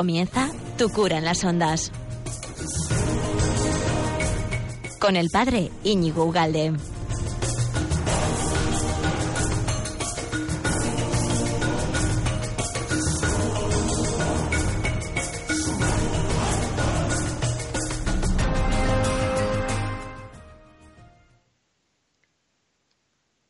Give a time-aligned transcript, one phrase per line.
[0.00, 1.92] Comienza Tu cura en las ondas.
[4.98, 6.72] Con el padre Íñigo Ugalde.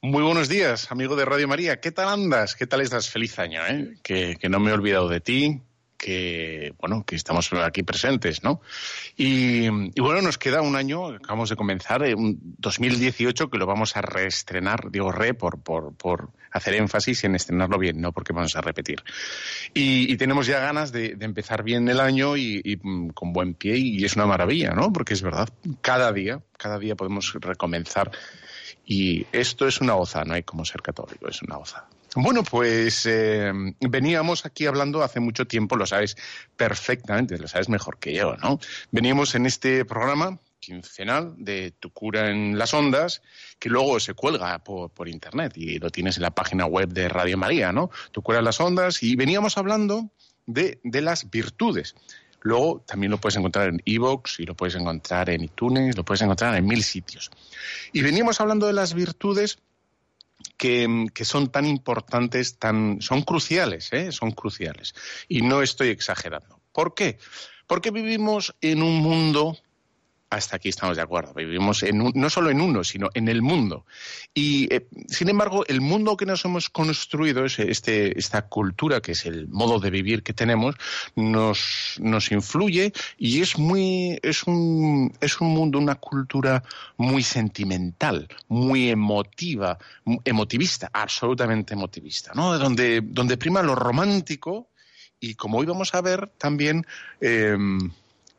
[0.02, 1.78] Muy buenos días, amigo de Radio María.
[1.78, 2.56] ¿Qué tal andas?
[2.56, 3.08] ¿Qué tal estás?
[3.08, 3.98] Feliz año, ¿eh?
[4.02, 5.62] Que, que no me he olvidado de ti,
[6.00, 8.62] que bueno que estamos aquí presentes, ¿no?
[9.16, 13.66] Y, y, bueno, nos queda un año, acabamos de comenzar, eh, un 2018 que lo
[13.66, 18.32] vamos a reestrenar, digo re por, por, por hacer énfasis en estrenarlo bien, no porque
[18.32, 19.02] vamos a repetir.
[19.74, 23.34] Y, y tenemos ya ganas de, de, empezar bien el año y, y, mm, con
[23.34, 24.92] buen pie y es una maravilla, ¿no?
[24.92, 25.50] Porque es verdad,
[25.82, 28.10] cada día, cada día podemos recomenzar
[28.86, 31.86] y esto es una oza, no hay como ser católico, es una oza.
[32.16, 36.16] Bueno, pues eh, veníamos aquí hablando hace mucho tiempo, lo sabes
[36.56, 38.58] perfectamente, lo sabes mejor que yo, ¿no?
[38.90, 43.22] Veníamos en este programa quincenal de Tu cura en las ondas,
[43.58, 47.08] que luego se cuelga por, por, internet y lo tienes en la página web de
[47.08, 47.90] Radio María, ¿no?
[48.12, 50.10] Tu cura en las ondas y veníamos hablando
[50.46, 51.94] de, de las virtudes.
[52.42, 56.22] Luego también lo puedes encontrar en Evox y lo puedes encontrar en iTunes, lo puedes
[56.22, 57.30] encontrar en mil sitios.
[57.92, 59.58] Y veníamos hablando de las virtudes
[60.56, 64.12] que, son tan importantes, tan, son cruciales, ¿eh?
[64.12, 64.94] son cruciales.
[65.28, 66.60] Y no estoy exagerando.
[66.72, 67.18] ¿Por qué?
[67.66, 69.56] Porque vivimos en un mundo
[70.30, 71.34] hasta aquí estamos de acuerdo.
[71.34, 73.84] Vivimos en un, no solo en uno, sino en el mundo.
[74.32, 79.26] Y, eh, sin embargo, el mundo que nos hemos construido, este, esta cultura, que es
[79.26, 80.76] el modo de vivir que tenemos,
[81.16, 81.98] nos,
[82.30, 86.62] influye y es muy, es un, es un mundo, una cultura
[86.96, 89.78] muy sentimental, muy emotiva,
[90.24, 92.56] emotivista, absolutamente emotivista, ¿no?
[92.56, 94.68] Donde, donde prima lo romántico
[95.18, 96.86] y, como hoy vamos a ver, también,
[97.20, 97.56] eh,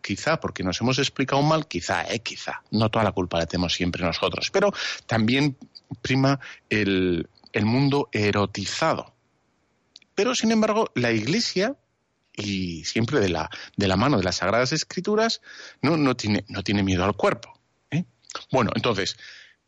[0.01, 3.73] quizá porque nos hemos explicado mal, quizá, eh, quizá, no toda la culpa la tenemos
[3.73, 4.73] siempre nosotros, pero
[5.05, 5.57] también
[6.01, 6.39] prima
[6.69, 9.13] el, el mundo erotizado.
[10.15, 11.75] Pero, sin embargo, la Iglesia,
[12.35, 15.41] y siempre de la, de la mano de las Sagradas Escrituras,
[15.81, 17.59] no, no, tiene, no tiene miedo al cuerpo.
[17.89, 18.05] ¿eh?
[18.51, 19.17] Bueno, entonces,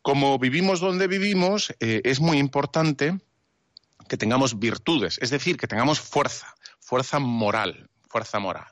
[0.02, 3.18] como vivimos donde vivimos, eh, es muy importante
[4.08, 8.66] que tengamos virtudes, es decir, que tengamos fuerza, fuerza moral, fuerza moral.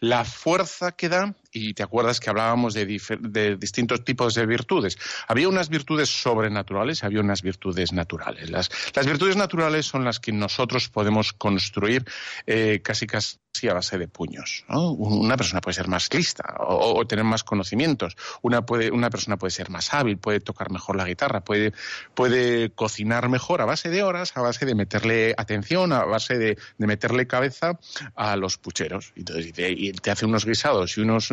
[0.00, 2.84] La fuerza que da, y te acuerdas que hablábamos de,
[3.20, 4.98] de, distintos tipos de virtudes.
[5.26, 8.50] Había unas virtudes sobrenaturales, había unas virtudes naturales.
[8.50, 12.04] Las, las virtudes naturales son las que nosotros podemos construir
[12.46, 13.38] eh, casi casi
[13.70, 14.66] a base de puños.
[14.68, 14.90] ¿no?
[14.90, 18.16] Una persona puede ser más lista o, tener más conocimientos.
[18.42, 21.72] Una, puede, una persona puede ser más hábil, puede tocar mejor la guitarra, puede,
[22.14, 26.58] puede cocinar mejor a base de horas, a base de meterle atención, a base de,
[26.76, 27.78] de meterle cabeza
[28.14, 29.12] a los pucheros.
[29.16, 31.32] Y, entonces, y, y te hace unos guisados y unos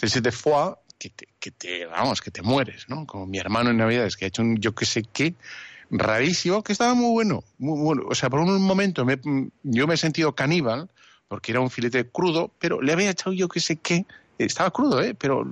[0.00, 3.06] de foie que te, que te, vamos, que te mueres, ¿no?
[3.06, 5.34] Como mi hermano en Navidades, que ha hecho un yo que sé qué
[5.90, 8.02] rarísimo, que estaba muy bueno, muy bueno.
[8.08, 9.18] O sea, por un momento me,
[9.62, 10.88] yo me he sentido caníbal,
[11.28, 14.06] porque era un filete crudo, pero le había echado yo que sé qué.
[14.38, 15.14] Estaba crudo, ¿eh?
[15.14, 15.44] Pero,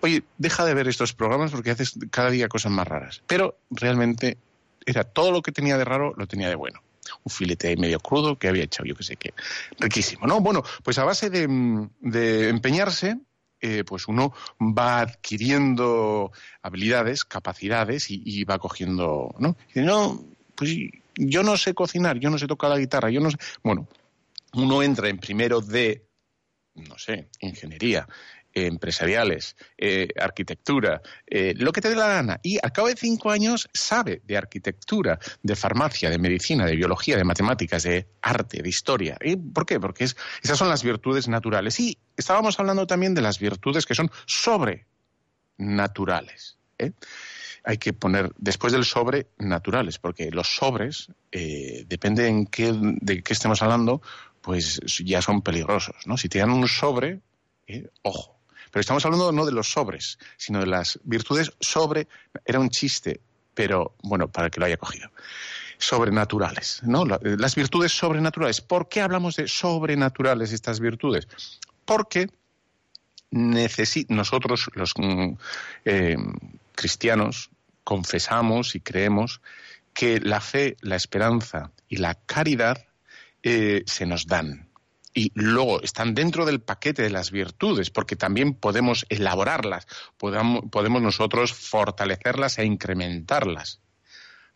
[0.00, 3.22] oye, deja de ver estos programas porque haces cada día cosas más raras.
[3.26, 4.36] Pero realmente
[4.84, 6.82] era todo lo que tenía de raro, lo tenía de bueno.
[7.24, 9.32] Un filete medio crudo que había echado yo que sé qué.
[9.78, 10.40] Riquísimo, ¿no?
[10.40, 11.48] Bueno, pues a base de,
[12.00, 13.18] de empeñarse,
[13.60, 19.56] eh, pues uno va adquiriendo habilidades, capacidades y, y va cogiendo, ¿no?
[19.74, 20.24] Y no,
[20.54, 20.70] pues
[21.16, 23.36] yo no sé cocinar, yo no sé tocar la guitarra, yo no sé.
[23.62, 23.86] Bueno,
[24.54, 26.06] uno entra en primero de,
[26.74, 28.06] no sé, ingeniería,
[28.54, 32.38] empresariales, eh, arquitectura, eh, lo que te dé la gana.
[32.42, 37.16] Y al cabo de cinco años sabe de arquitectura, de farmacia, de medicina, de biología,
[37.16, 39.16] de matemáticas, de arte, de historia.
[39.20, 39.80] ¿Y por qué?
[39.80, 41.78] Porque es, esas son las virtudes naturales.
[41.80, 46.58] Y estábamos hablando también de las virtudes que son sobrenaturales.
[46.78, 46.92] ¿eh?
[47.62, 53.34] hay que poner después del sobre naturales, porque los sobres, depende en qué, de qué
[53.34, 54.00] estemos hablando,
[54.40, 56.16] pues ya son peligrosos, ¿no?
[56.16, 57.20] Si te dan un sobre,
[58.02, 58.39] ojo.
[58.70, 62.08] Pero estamos hablando no de los sobres, sino de las virtudes sobre.
[62.44, 63.20] Era un chiste,
[63.54, 65.10] pero bueno, para que lo haya cogido.
[65.78, 67.04] Sobrenaturales, ¿no?
[67.04, 68.60] Las virtudes sobrenaturales.
[68.60, 71.26] ¿Por qué hablamos de sobrenaturales estas virtudes?
[71.84, 72.28] Porque
[73.30, 74.94] nosotros, los
[75.84, 76.16] eh,
[76.74, 77.50] cristianos,
[77.84, 79.40] confesamos y creemos
[79.92, 82.86] que la fe, la esperanza y la caridad
[83.42, 84.69] eh, se nos dan.
[85.12, 89.86] Y luego están dentro del paquete de las virtudes, porque también podemos elaborarlas,
[90.16, 93.80] podemos nosotros fortalecerlas e incrementarlas.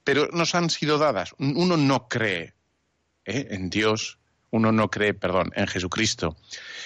[0.04, 1.34] Pero nos han sido dadas.
[1.38, 2.54] Uno no cree
[3.24, 3.48] ¿eh?
[3.50, 4.18] en Dios,
[4.50, 6.36] uno no cree, perdón, en Jesucristo,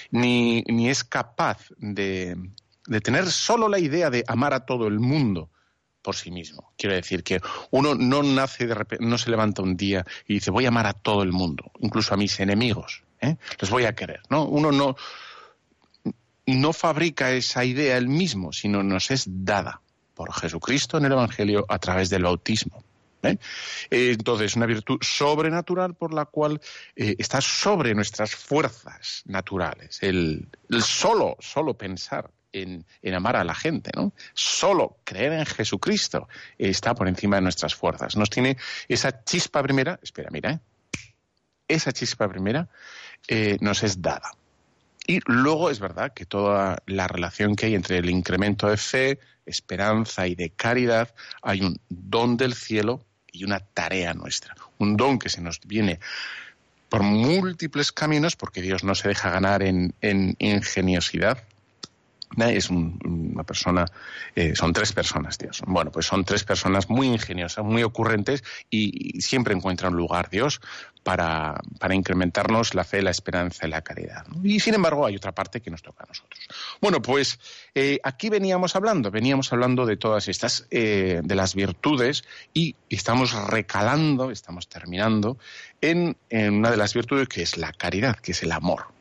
[0.09, 2.35] ni, ni es capaz de,
[2.87, 5.51] de tener solo la idea de amar a todo el mundo
[6.01, 6.73] por sí mismo.
[6.77, 10.49] Quiero decir que uno no nace de repente, no se levanta un día y dice
[10.49, 13.37] voy a amar a todo el mundo, incluso a mis enemigos, ¿eh?
[13.59, 14.21] los voy a querer.
[14.29, 14.45] ¿no?
[14.45, 14.95] Uno no,
[16.45, 19.81] no fabrica esa idea él mismo, sino nos es dada
[20.13, 22.83] por Jesucristo en el Evangelio a través del bautismo.
[23.23, 23.37] ¿eh?
[23.89, 26.61] Entonces, una virtud sobrenatural por la cual
[26.95, 29.99] eh, está sobre nuestras fuerzas naturales.
[30.01, 34.13] El, el, solo, solo pensar en, en, amar a la gente, ¿no?
[34.33, 36.27] Solo creer en Jesucristo
[36.57, 38.15] está por encima de nuestras fuerzas.
[38.15, 38.57] Nos tiene
[38.87, 40.59] esa chispa primera, espera, mira, ¿eh?
[41.67, 42.67] esa chispa primera
[43.27, 44.31] eh, nos es dada.
[45.07, 49.19] Y luego es verdad que toda la relación que hay entre el incremento de fe,
[49.45, 54.55] esperanza y de caridad, hay un don del cielo y una tarea nuestra.
[54.77, 55.99] Un don que se nos viene
[56.89, 61.43] por múltiples caminos, porque Dios no se deja ganar en, en ingeniosidad,
[62.37, 63.85] es una persona,
[64.35, 65.61] eh, son tres personas, Dios.
[65.65, 70.61] Bueno, pues son tres personas muy ingeniosas, muy ocurrentes y, siempre encuentran lugar Dios
[71.03, 74.25] para, para, incrementarnos la fe, la esperanza y la caridad.
[74.43, 76.47] Y sin embargo hay otra parte que nos toca a nosotros.
[76.79, 77.39] Bueno, pues
[77.75, 82.23] eh, aquí veníamos hablando, veníamos hablando de todas estas, eh, de las virtudes
[82.53, 85.37] y estamos recalando, estamos terminando
[85.81, 88.98] en, en una de las virtudes que es la caridad, que es el amor.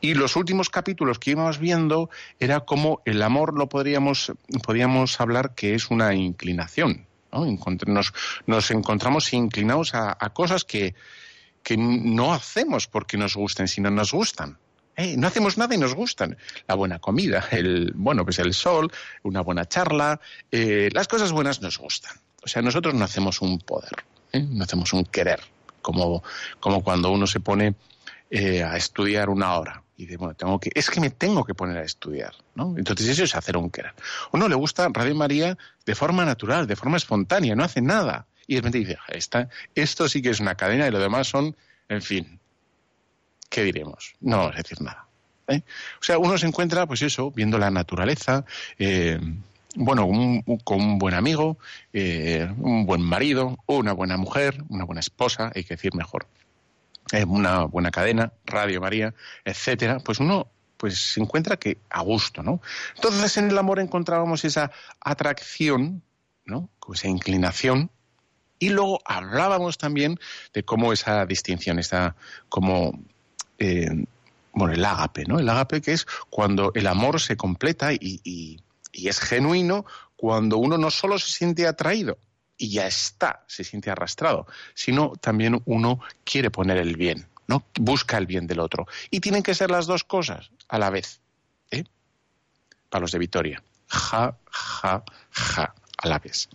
[0.00, 4.32] Y los últimos capítulos que íbamos viendo era como el amor lo podríamos,
[4.64, 7.06] podríamos hablar que es una inclinación.
[7.32, 7.46] ¿no?
[8.46, 10.94] Nos, encontramos inclinados a, a cosas que,
[11.62, 14.58] que no hacemos porque nos gusten, sino nos gustan.
[14.96, 16.36] Eh, no hacemos nada y nos gustan.
[16.68, 18.92] La buena comida, el, bueno, pues el sol,
[19.22, 20.20] una buena charla,
[20.50, 22.12] eh, las cosas buenas nos gustan.
[22.44, 24.40] O sea, nosotros no hacemos un poder, ¿eh?
[24.42, 25.40] no hacemos un querer,
[25.80, 26.22] como,
[26.60, 27.74] como cuando uno se pone
[28.34, 29.82] eh, a estudiar una hora.
[29.94, 32.74] Y de, bueno, tengo que, es que me tengo que poner a estudiar, ¿no?
[32.78, 33.92] Entonces eso es hacer un querer.
[34.32, 38.26] Uno le gusta Radio María de forma natural, de forma espontánea, no hace nada.
[38.46, 41.54] Y de repente dice, esta, esto sí que es una cadena y lo demás son,
[41.90, 42.40] en fin,
[43.50, 44.14] ¿qué diremos?
[44.22, 45.06] No vamos a decir nada.
[45.48, 45.60] ¿eh?
[46.00, 48.46] O sea, uno se encuentra, pues eso, viendo la naturaleza,
[48.78, 49.20] eh,
[49.74, 50.08] bueno,
[50.64, 51.58] con un buen amigo,
[51.92, 56.26] eh, un buen marido, una buena mujer, una buena esposa, hay que decir mejor
[57.26, 59.14] una buena cadena, Radio María,
[59.44, 62.60] etcétera, pues uno pues se encuentra que a gusto, ¿no?
[62.96, 66.02] Entonces en el amor encontrábamos esa atracción,
[66.44, 66.70] ¿no?
[66.92, 67.90] Esa inclinación
[68.58, 70.18] y luego hablábamos también
[70.52, 72.16] de cómo esa distinción está
[72.48, 72.98] como
[73.58, 74.04] eh,
[74.52, 75.38] bueno, el ágape, ¿no?
[75.38, 78.60] El ágape que es cuando el amor se completa y, y,
[78.92, 79.84] y es genuino
[80.16, 82.18] cuando uno no solo se siente atraído,
[82.62, 87.64] y ya está, se siente arrastrado, sino también uno quiere poner el bien, ¿no?
[87.74, 88.86] Busca el bien del otro.
[89.10, 91.20] Y tienen que ser las dos cosas a la vez,
[91.72, 91.82] ¿eh?
[92.88, 93.60] Para los de Vitoria.
[93.88, 96.48] Ja, ja, ja, a la vez.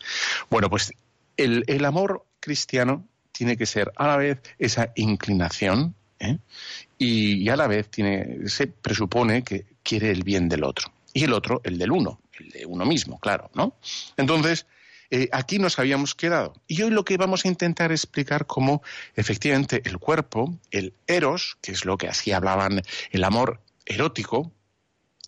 [0.50, 0.94] Bueno, pues
[1.36, 6.38] el, el amor cristiano tiene que ser a la vez esa inclinación ¿eh?
[6.98, 10.90] y, y, a la vez tiene, se presupone que quiere el bien del otro.
[11.14, 13.76] Y el otro, el del uno, el de uno mismo, claro, ¿no?
[14.16, 14.68] Entonces,
[15.10, 16.54] eh, aquí nos habíamos quedado.
[16.68, 18.82] Y hoy lo que vamos a intentar explicar cómo
[19.16, 24.52] efectivamente el cuerpo, el eros, que es lo que así hablaban el amor erótico,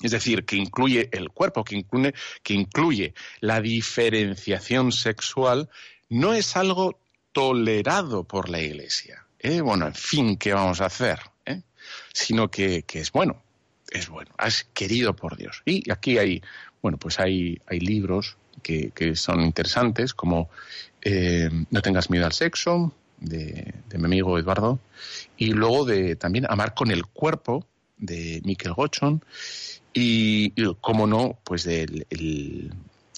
[0.02, 5.70] es decir, que incluye el cuerpo, que incluye, que incluye la diferenciación sexual,
[6.08, 7.00] no es algo
[7.32, 9.26] tolerado por la Iglesia.
[9.40, 9.62] ¿eh?
[9.62, 11.20] Bueno, en fin, ¿qué vamos a hacer?
[11.46, 11.62] ¿Eh?
[12.14, 13.42] Sino que, que, es bueno,
[13.92, 15.62] es bueno, es querido por Dios.
[15.66, 16.42] Y aquí hay,
[16.82, 20.50] bueno, pues hay, hay libros que, son interesantes, como
[21.02, 24.80] eh, No tengas miedo al sexo, de, mi amigo Eduardo,
[25.38, 27.66] y luego de también Amar con el cuerpo,
[27.98, 29.24] de Michael Gochon,
[29.94, 32.06] y, como no, pues del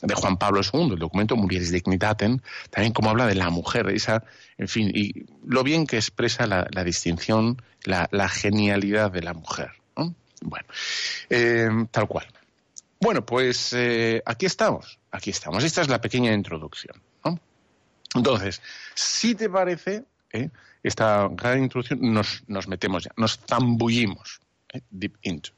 [0.02, 2.40] de Juan Pablo II, el documento Murieris Dignitatem,
[2.72, 4.24] también como habla de la mujer, esa,
[4.58, 9.70] en fin, y lo bien que expresa la, distinción, la, genialidad de la mujer.
[10.44, 10.66] Bueno,
[11.30, 12.26] eh, tal cual.
[13.02, 15.64] Bueno, pues eh, aquí estamos, aquí estamos.
[15.64, 17.02] Esta es la pequeña introducción.
[18.14, 18.62] Entonces,
[18.94, 20.50] si te parece, ¿eh?
[20.84, 24.42] esta gran introducción, nos, metemos ya, nos zambullimos,
[24.74, 24.82] ¿eh?
[24.90, 25.52] deep into.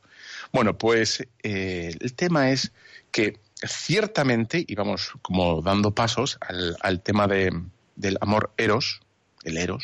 [0.52, 2.72] Bueno, pues eh, el tema es
[3.12, 7.52] que ciertamente, y vamos como dando pasos al, tema de,
[7.96, 9.02] del amor eros,
[9.44, 9.84] el eros,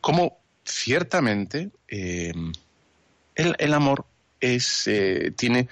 [0.00, 2.54] como ciertamente el,
[3.34, 4.06] el amor
[4.40, 4.90] es,
[5.36, 5.68] tiene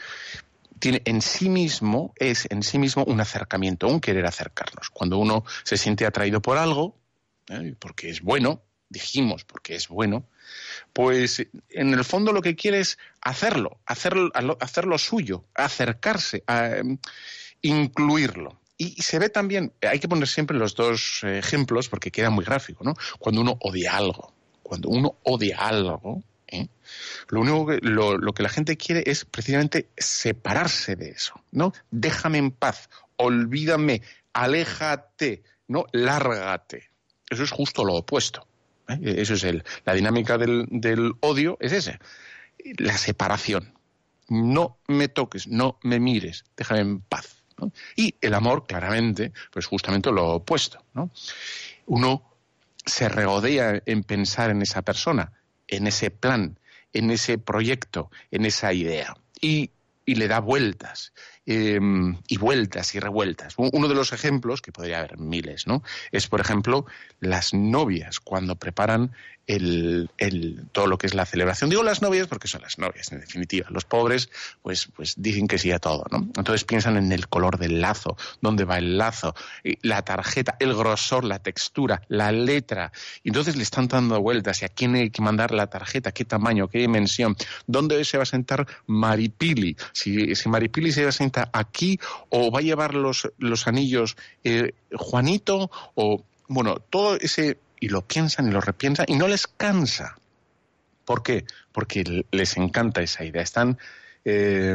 [0.85, 4.91] tiene en sí mismo, es en sí mismo un acercamiento, un querer acercarnos.
[4.91, 7.01] Cuando uno se siente atraído por algo,
[7.49, 7.75] ¿eh?
[7.79, 8.61] porque es bueno,
[8.91, 10.29] dijimos porque es bueno,
[10.93, 16.83] pues en el fondo lo que quiere es hacerlo, hacerlo, hacerlo suyo, acercarse, a,
[17.63, 18.61] incluirlo.
[18.77, 22.85] Y, se ve también, hay que poner siempre los dos ejemplos porque queda muy gráfico,
[22.85, 22.93] ¿no?
[23.19, 26.23] Cuando uno odia algo, cuando uno odia algo,
[27.29, 31.73] lo único que, lo, que la gente quiere es precisamente separarse de eso, ¿no?
[31.91, 35.87] Déjame en paz, olvídame, aléjate, ¿no?
[35.93, 36.91] Lárgate.
[37.29, 38.47] Eso es justo lo opuesto.
[38.89, 38.99] ¿eh?
[39.03, 41.99] Eso es el, la dinámica del, del odio, es ese,
[42.79, 43.73] la separación.
[44.29, 47.45] No me toques, no me mires, déjame en paz.
[47.97, 50.83] Y el amor, claramente, pues justamente lo opuesto.
[50.95, 51.11] ¿no?
[51.87, 52.35] Uno
[52.85, 55.33] se regodea en pensar en esa persona,
[55.69, 56.59] en ese plan,
[56.93, 59.17] en ese proyecto, en esa idea.
[59.41, 59.71] Y,
[60.07, 61.13] y le da vueltas.
[61.47, 63.55] Em, y vueltas y revueltas.
[63.59, 65.83] Uno de los ejemplos, que podría haber miles, ¿no?
[66.11, 66.87] Es, por ejemplo,
[67.21, 69.13] las novias cuando preparan
[69.47, 71.69] el, el, todo lo que es la celebración.
[71.69, 73.67] Digo las novias porque son las novias, en definitiva.
[73.69, 74.31] Los pobres,
[74.63, 76.19] pues, pues dicen que sí a todo, ¿no?
[76.35, 79.35] Entonces piensan en el color del lazo, dónde va el lazo,
[79.83, 82.91] la tarjeta, el grosor, la textura, la letra.
[83.23, 86.25] Y entonces le están dando vueltas y a quién hay que mandar la tarjeta, qué
[86.25, 87.37] tamaño, qué dimensión,
[87.67, 91.99] dónde se va a sentar Maripili, si, si Maripili se va a sentar aquí
[92.31, 98.03] o va a llevar los, los anillos eh, Juanito o, bueno, todo ese y lo
[98.03, 100.17] piensan y lo repiensan y no les cansa.
[101.05, 101.45] ¿Por qué?
[101.73, 103.43] Porque les encanta esa idea.
[103.43, 103.79] Están
[104.25, 104.75] eh,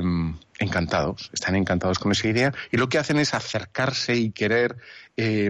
[0.60, 4.78] encantados, están encantados con esa idea y lo que hacen es acercarse y querer,
[5.18, 5.50] eh,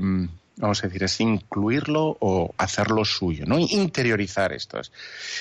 [0.60, 3.58] vamos a decir, es incluirlo o hacerlo suyo, ¿no?
[3.58, 4.80] Interiorizar esto.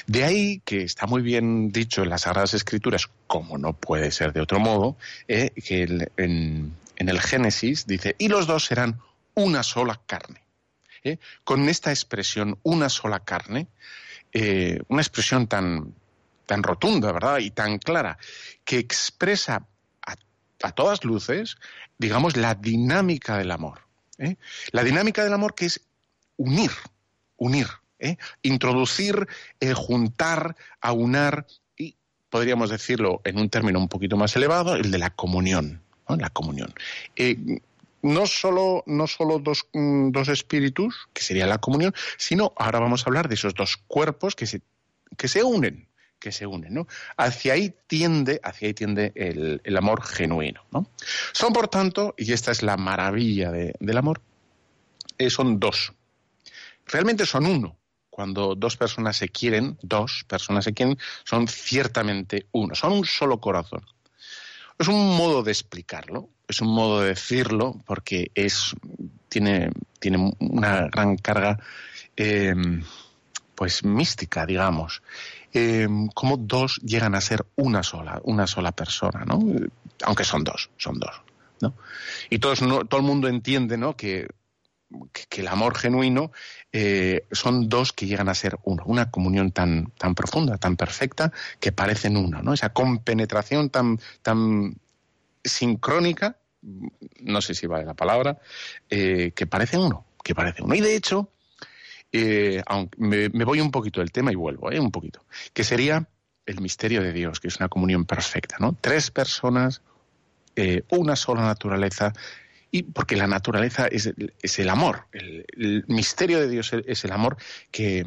[0.06, 4.32] De ahí que está muy bien dicho en las Sagradas Escrituras, como no puede ser
[4.32, 4.96] de otro modo,
[5.26, 5.82] eh, que
[6.16, 9.00] en, en el Génesis dice, y los dos serán
[9.34, 10.48] una sola carne.
[11.04, 11.18] ¿eh?
[11.44, 13.68] con esta expresión, una sola carne,
[14.32, 15.94] eh, una expresión tan,
[16.46, 17.38] tan rotunda, ¿verdad?
[17.38, 18.18] Y tan clara,
[18.64, 19.66] que expresa
[20.60, 21.56] a, todas luces,
[21.98, 23.87] digamos, la dinámica del amor.
[24.18, 24.36] ¿Eh?
[24.72, 25.80] La dinámica del amor que es
[26.36, 26.70] unir,
[27.36, 27.66] unir,
[28.42, 29.26] introducir,
[29.74, 31.46] juntar, aunar
[31.76, 31.96] y
[32.30, 35.82] podríamos decirlo en un término un poquito más elevado, el de la comunión.
[36.08, 36.72] La comunión
[38.02, 43.02] no solo, no solo dos, mm, dos, espíritus, que sería la comunión, sino ahora vamos
[43.02, 44.62] a hablar de esos dos cuerpos que se,
[45.16, 45.87] que se unen,
[46.18, 46.86] que se unen, ¿no?
[47.16, 50.90] Hacia ahí tiende, hacia ahí tiende el, el amor genuino, ¿no?
[51.32, 54.20] Son, por tanto, y esta es la maravilla del amor,
[55.18, 55.92] eh, son dos.
[56.86, 57.76] Realmente son uno.
[58.10, 63.40] Cuando dos personas se quieren, dos personas se quieren, son ciertamente uno, son un solo
[63.40, 63.84] corazón.
[64.78, 68.74] Es un modo de explicarlo, es un modo de decirlo, porque es,
[69.28, 69.70] tiene,
[70.00, 71.58] tiene una gran carga
[72.16, 72.82] em,
[73.54, 75.02] pues mística, digamos.
[75.52, 79.40] Eh, cómo dos llegan a ser una sola, una sola persona, ¿no?
[80.04, 81.22] Aunque son dos, son dos.
[81.60, 81.74] ¿no?
[82.30, 83.96] Y todos, todo el mundo entiende ¿no?
[83.96, 84.28] que,
[85.28, 86.32] que, el amor genuino
[86.72, 91.32] eh, son dos que llegan a ser uno, una comunión tan, tan profunda, tan perfecta,
[91.60, 92.52] que parecen uno, ¿no?
[92.54, 94.76] Esa compenetración tan, tan
[95.44, 96.38] sincrónica,
[97.20, 98.38] no sé si vale la palabra,
[98.90, 100.74] eh, que parecen uno, que parece uno.
[100.74, 101.30] Y de hecho,
[102.12, 106.08] eh, aunque me, voy un poquito del tema y vuelvo, un poquito, que sería
[106.46, 108.76] el misterio de Dios, que es una comunión perfecta, ¿no?
[108.80, 109.82] Tres personas,
[110.88, 112.12] una sola naturaleza,
[112.70, 114.12] y porque la naturaleza es,
[114.42, 117.36] es el amor, el, misterio de Dios es el amor
[117.70, 118.04] que,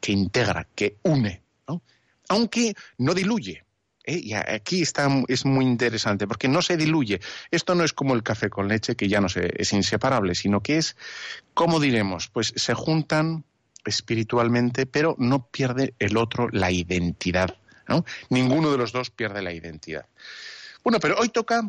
[0.00, 1.42] que integra, que une,
[2.28, 3.64] aunque no diluye.
[4.04, 4.20] ¿Eh?
[4.22, 7.20] Y aquí está, es muy interesante, porque no se diluye.
[7.50, 10.78] Esto no es como el café con leche, que ya no es inseparable, sino que
[10.78, 10.96] es,
[11.54, 12.28] ¿cómo diremos?
[12.28, 13.44] Pues se juntan
[13.84, 17.56] espiritualmente, pero no pierde el otro la identidad.
[17.88, 18.04] ¿no?
[18.28, 20.06] Ninguno de los dos pierde la identidad.
[20.84, 21.62] Bueno, pero hoy toca,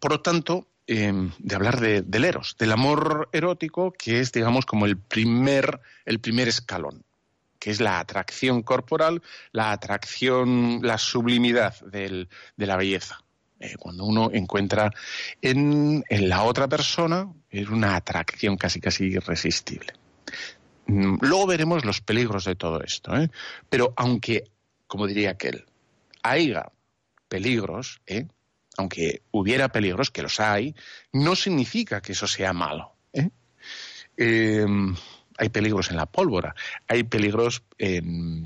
[0.00, 4.64] por lo tanto, Em, de hablar de, del eros, del amor erótico, que es, digamos,
[4.64, 7.04] como el primer, el primer escalón,
[7.58, 9.22] que es la atracción corporal,
[9.52, 13.22] la atracción, la sublimidad del, de la belleza.
[13.60, 14.90] Eh, cuando uno encuentra
[15.42, 19.94] en, en, la otra persona, es una atracción casi casi irresistible.
[20.86, 23.30] Mm, luego veremos los peligros de todo esto, ¿eh?
[23.68, 24.44] pero aunque,
[24.86, 25.66] como diría aquel,
[26.22, 26.70] haya
[27.28, 28.26] peligros, ¿eh?
[28.76, 30.74] aunque hubiera peligros, que los hay,
[31.12, 32.94] no significa que eso sea malo.
[33.12, 33.30] ¿eh?
[35.38, 36.54] Hay peligros en la pólvora,
[36.88, 38.44] hay peligros en,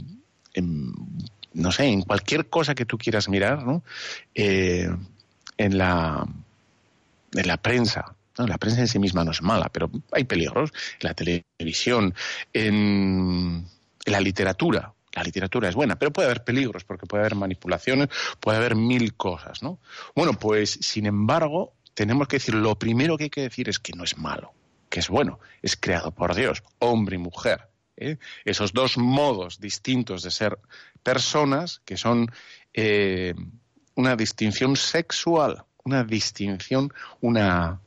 [1.55, 3.83] no sé, en cualquier cosa que tú quieras mirar, ¿no?
[4.35, 4.89] Eh,
[5.57, 6.27] en la
[7.35, 11.09] en la prensa, La prensa en sí misma no es mala, pero hay peligros en
[11.09, 12.15] la televisión,
[12.53, 13.67] en,
[14.07, 14.95] la literatura.
[15.13, 18.09] La literatura es buena, pero puede haber peligros porque puede haber manipulaciones,
[18.41, 19.79] puede haber mil cosas, ¿no?
[20.15, 23.93] Bueno, pues sin embargo, tenemos que decir, lo primero que hay que decir es que
[23.93, 24.55] no es malo,
[24.93, 27.71] que es bueno, es creado por Dios, hombre y mujer.
[27.97, 28.19] ¿eh?
[28.45, 30.59] Esos dos modos distintos de ser
[31.03, 32.31] personas que son
[32.75, 33.33] eh,
[33.95, 37.81] una distinción sexual, una distinción, una,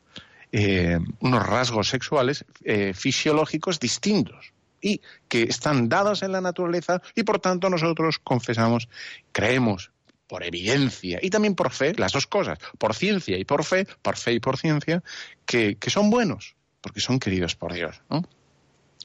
[0.52, 7.22] eh, unos rasgos sexuales eh, fisiológicos distintos y que están dados en la naturaleza y
[7.22, 8.90] por tanto nosotros confesamos,
[9.32, 9.92] creemos
[10.28, 14.18] por evidencia y también por fe, las dos cosas, por ciencia y por fe, por
[14.18, 15.04] fe y por ciencia,
[15.46, 16.56] que, son buenos,
[16.86, 18.00] porque son queridos por Dios.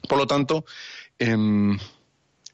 [0.07, 0.67] Por lo tanto,
[1.19, 1.79] em,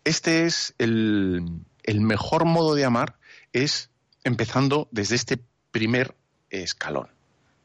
[0.04, 1.42] este es el,
[1.83, 3.18] el mejor modo de amar,
[3.52, 3.90] es
[4.23, 5.40] empezando desde este
[5.73, 6.14] primer
[6.49, 7.09] escalón.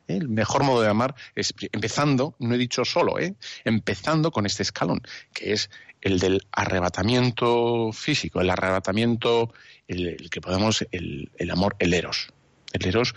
[0.07, 3.35] El mejor modo de amar es empezando, no he dicho solo, ¿eh?
[3.63, 5.03] empezando con este escalón,
[5.35, 5.69] que es
[6.01, 9.53] el del arrebatamiento físico, el arrebatamiento,
[9.87, 12.33] el, que podemos, el, amor, el eros.
[12.73, 13.13] El eros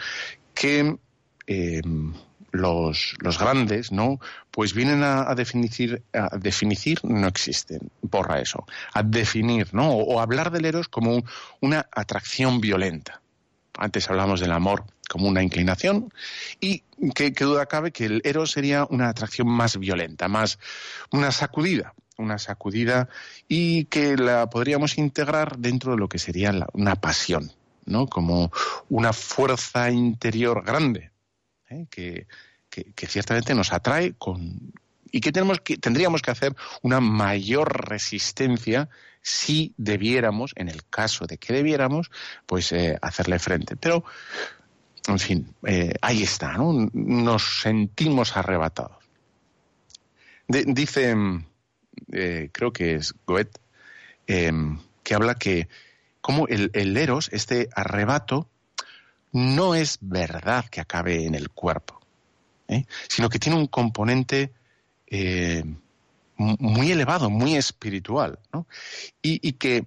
[0.53, 0.99] que
[1.47, 2.13] em,
[2.55, 4.21] los, grandes, ¿no?
[4.51, 9.91] Pues vienen a, definir, a definir, no existen, borra eso, a definir, ¿no?
[9.91, 11.25] O, hablar del eros como
[11.61, 13.21] una atracción violenta.
[13.77, 16.13] Antes hablamos del amor como una inclinación
[16.61, 16.85] y
[17.15, 20.61] que, duda cabe que el eros sería una atracción más violenta, más
[21.11, 23.09] una sacudida, una sacudida
[23.49, 27.51] y que la podríamos integrar dentro de lo que sería una pasión,
[27.85, 28.07] ¿no?
[28.07, 28.53] Como
[28.89, 31.11] una fuerza interior grande,
[31.75, 31.87] ¿eh?
[31.91, 32.27] que,
[33.09, 34.73] ciertamente nos atrae con,
[35.11, 38.89] y que, tenemos que tendríamos que hacer una mayor resistencia
[39.23, 42.11] si debiéramos, en el caso de que debiéramos,
[42.47, 43.77] pues eh, hacerle frente.
[43.77, 44.05] Pero
[45.07, 46.91] en fin, eh, ahí está, ¿no?
[46.93, 48.99] Nos sentimos arrebatados.
[50.49, 51.15] dice,
[52.53, 53.61] creo que es Goethe,
[54.27, 55.69] que habla que
[56.25, 58.49] como el, eros, este arrebato,
[59.35, 62.01] no es verdad que acabe en el cuerpo,
[62.69, 62.87] ¿eh?
[63.09, 64.53] sino que tiene un componente
[66.37, 68.67] muy elevado, muy espiritual, ¿no?
[69.23, 69.87] y, que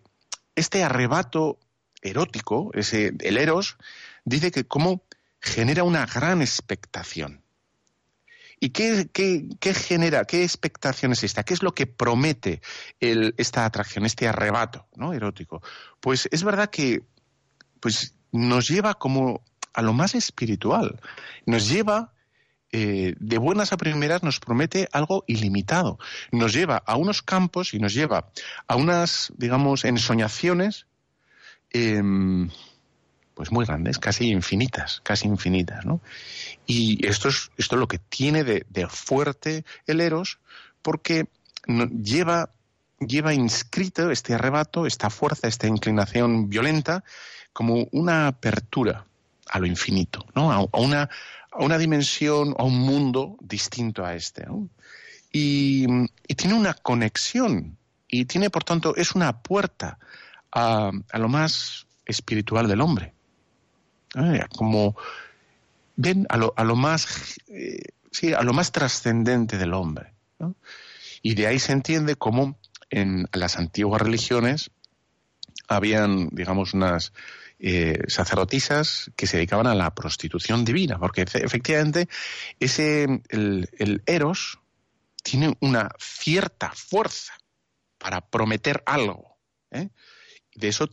[0.55, 1.59] este arrebato
[2.01, 3.77] erótico, ese, el eros,
[4.25, 5.03] dice que como
[5.39, 7.41] genera una gran expectación.
[8.59, 9.07] ¿Y qué,
[9.75, 11.43] genera, qué expectación es esta?
[11.43, 12.61] ¿Qué es lo que promete
[12.99, 15.13] esta atracción, este arrebato ¿no?
[15.13, 15.61] erótico?
[15.99, 17.03] Pues es verdad que
[17.79, 19.41] pues, nos lleva como
[19.73, 20.99] a lo más espiritual,
[21.45, 22.13] nos lleva
[22.73, 25.99] eh, de buenas a primeras nos promete algo ilimitado.
[26.31, 28.29] Nos lleva a unos campos y nos lleva
[28.67, 30.85] a unas, digamos, ensoñaciones
[31.69, 32.49] em,
[33.33, 36.01] pues muy grandes, casi infinitas, casi infinitas, ¿no?
[36.65, 40.39] Y esto es, esto es lo que tiene de, fuerte el Eros,
[40.81, 41.27] porque
[41.67, 42.49] lleva,
[42.99, 47.03] lleva inscrito este arrebato, esta fuerza, esta inclinación violenta,
[47.57, 49.07] como una apertura
[49.49, 50.51] a lo infinito, ¿no?
[50.51, 51.09] A, una,
[51.51, 54.45] a una dimensión, a un mundo distinto a este,
[55.31, 55.87] y,
[56.35, 57.75] tiene una conexión,
[58.07, 59.97] y tiene, por tanto, es una puerta
[60.51, 63.15] a, lo más espiritual del hombre.
[64.13, 64.45] ¿eh?
[64.55, 64.95] como
[65.95, 70.13] ven a lo, a lo más eh, sí, a lo más trascendente del hombre.
[71.23, 72.59] Y de ahí se entiende cómo
[72.91, 74.69] en las antiguas religiones
[75.67, 77.13] habían, digamos, unas
[77.59, 82.07] eh, sacerdotisas que se dedicaban a la prostitución divina, porque efectivamente
[82.59, 84.59] ese el, eros
[85.23, 87.33] tiene una cierta fuerza
[87.97, 89.37] para prometer algo.
[89.69, 90.89] De eso,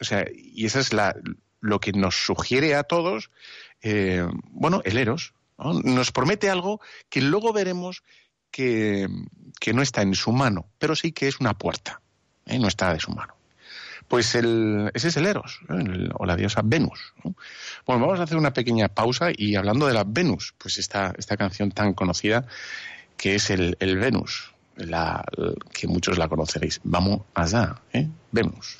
[0.00, 1.14] o sea, y esa es la,
[1.64, 3.30] lo que nos sugiere a todos,
[3.80, 5.32] eh, bueno, el Eros.
[5.56, 8.02] Nos promete algo que luego veremos
[8.50, 9.08] que,
[9.72, 12.02] no está en su mano, pero sí que es una puerta,
[12.44, 12.58] ¿eh?
[12.58, 13.34] no está de su mano.
[14.08, 16.08] Pues el, ese es el Eros, ¿eh?
[16.14, 17.14] o la diosa Venus.
[17.86, 21.36] Bueno, vamos a hacer una pequeña pausa y hablando de la Venus, pues esta, esta
[21.36, 22.46] canción tan conocida
[23.16, 25.24] que es el, el Venus, la,
[25.72, 26.80] que muchos la conoceréis.
[26.84, 28.08] Vamos allá, ¿eh?
[28.32, 28.78] Venus.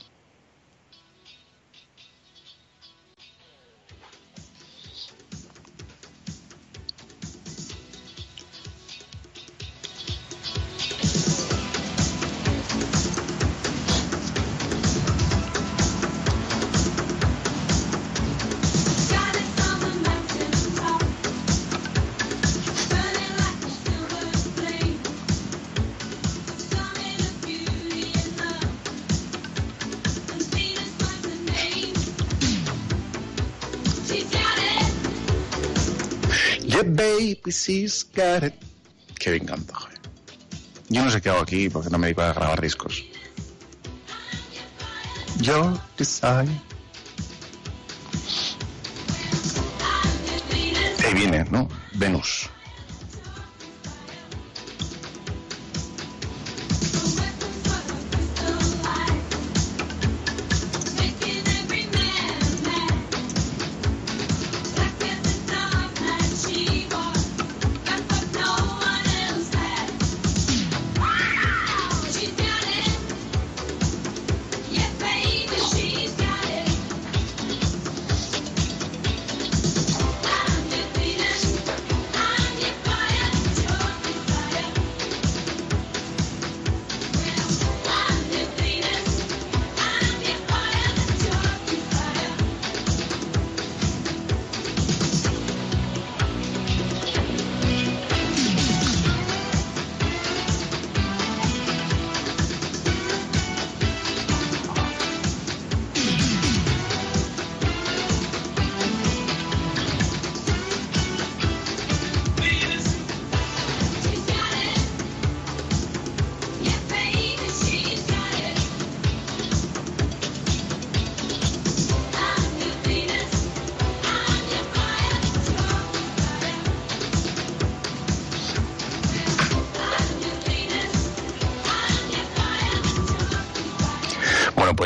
[37.05, 38.55] Baby, she's got it.
[39.19, 39.99] Qué joder.
[40.89, 43.05] Yo no sé qué hago aquí porque no me dedico a grabar discos.
[45.41, 46.49] Yo decide.
[51.05, 51.69] Ahí viene, ¿no?
[51.95, 52.49] Venus.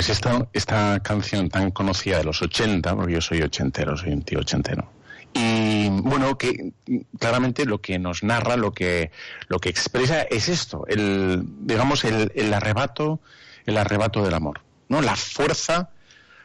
[0.08, 4.22] Pues esta, esta canción tan conocida de los 80, porque yo soy ochentero, soy un
[4.22, 4.90] tío ochentero.
[5.34, 6.72] Y bueno, que
[7.18, 9.10] claramente lo que nos narra, lo que,
[9.48, 13.20] lo que expresa es esto, el, digamos, el, el arrebato,
[13.66, 15.02] el arrebato del amor, ¿no?
[15.02, 15.90] La fuerza,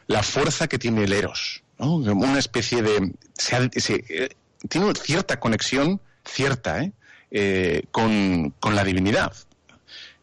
[0.08, 1.94] la fuerza que tiene el Eros, ¿no?
[1.94, 4.28] Una especie de, se, se, eh,
[4.68, 6.92] tiene cierta conexión, cierta, ¿eh?
[7.30, 9.32] Eh, con, con la divinidad,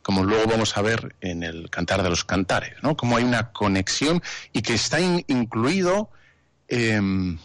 [0.01, 2.95] como luego vamos a ver en el Cantar de los Cantares, ¿no?
[2.95, 6.09] Como hay una conexión y que está incluido
[6.67, 7.37] em,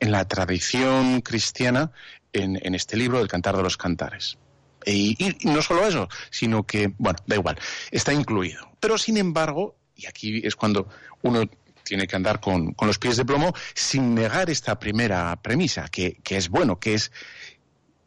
[0.00, 1.90] en la tradición cristiana
[2.32, 4.38] en, este libro del Cantar de los Cantares.
[4.86, 7.58] Y, no solo eso, sino que, bueno, da igual,
[7.90, 8.68] está incluido.
[8.80, 10.88] Pero sin embargo, y aquí es cuando
[11.22, 11.48] uno
[11.84, 16.48] tiene que andar con, los pies de plomo, sin negar esta primera premisa, que, es
[16.48, 17.12] bueno, que es,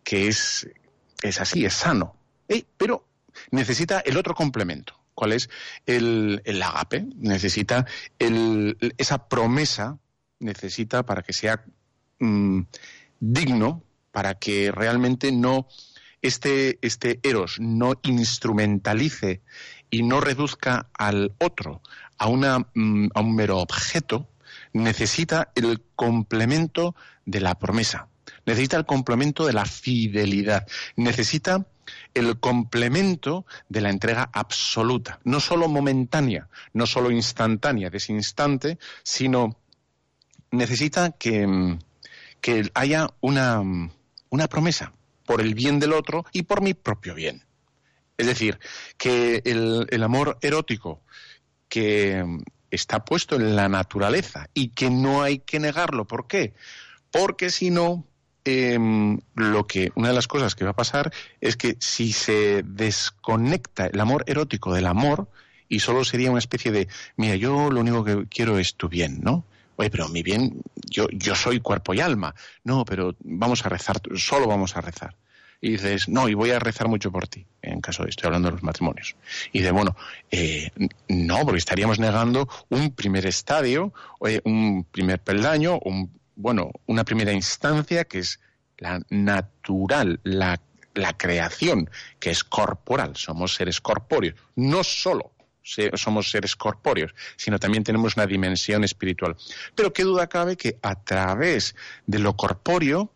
[0.04, 0.70] que es,
[1.22, 2.16] es así, es sano.
[2.78, 3.08] pero
[3.52, 5.00] necesita el otro complemento.
[5.14, 5.50] ¿Cuál es
[5.86, 7.08] el, el agape?
[7.16, 7.86] Necesita
[8.20, 9.98] el, esa promesa,
[10.40, 11.64] necesita para que sea
[12.20, 12.62] mm,
[13.20, 15.68] digno, para que realmente no
[16.22, 19.42] este, este eros no instrumentalice
[19.90, 21.82] y no reduzca al otro
[22.18, 24.30] a, una, mm, a un mero objeto,
[24.74, 28.08] necesita el complemento de la promesa,
[28.46, 31.66] necesita el complemento de la fidelidad, necesita
[32.14, 38.78] el complemento de la entrega absoluta, no solo momentánea, no solo instantánea de ese instante,
[39.04, 39.58] sino
[40.52, 41.78] necesita que,
[42.42, 43.62] que haya una,
[44.30, 44.94] una promesa
[45.26, 47.44] por el bien del otro y por mi propio bien.
[48.18, 48.60] Es decir,
[48.98, 51.02] que el, el, amor erótico
[51.70, 52.24] que
[52.72, 56.06] está puesto en la naturaleza y que no hay que negarlo.
[56.06, 56.54] ¿Por qué?
[57.12, 58.06] Porque si no,
[58.50, 62.64] Em, lo que una de las cosas que va a pasar es que si se
[62.64, 65.28] desconecta el amor erótico del amor
[65.68, 69.20] y solo sería una especie de mira yo lo único que quiero es tu bien
[69.22, 69.44] no
[69.76, 74.00] oye pero mi bien yo yo soy cuerpo y alma no pero vamos a rezar
[74.16, 75.18] solo vamos a rezar
[75.60, 78.50] y dices, no, y voy a rezar mucho por ti, en caso de, estoy hablando
[78.50, 79.16] de los matrimonios.
[79.52, 79.96] Y dice, bueno,
[80.30, 80.70] eh,
[81.08, 83.92] no, porque estaríamos negando un primer estadio,
[84.44, 88.40] un primer peldaño, un, bueno, una primera instancia que es
[88.78, 90.60] la natural, la,
[91.18, 95.32] creación, que es corporal, somos seres corpóreos, no solo
[95.96, 99.36] somos seres corpóreos, sino también tenemos una dimensión espiritual.
[99.76, 103.12] Pero qué duda cabe que a través de lo corpóreo,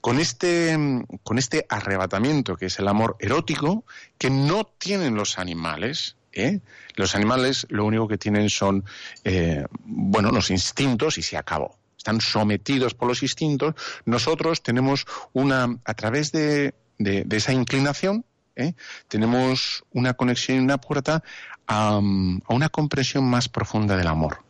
[0.00, 0.76] con, este,
[1.22, 3.84] con este arrebatamiento que es el amor erótico,
[4.16, 6.60] que no tienen los animales, ¿eh?
[6.94, 8.84] los animales lo único que tienen son,
[9.24, 15.78] eh, bueno, los instintos y se acabó están sometidos por los instintos, nosotros tenemos una,
[15.86, 18.74] a través de, esa inclinación, ¿eh?
[19.08, 21.24] tenemos una conexión y una puerta
[21.66, 24.44] a, una comprensión más profunda del amor.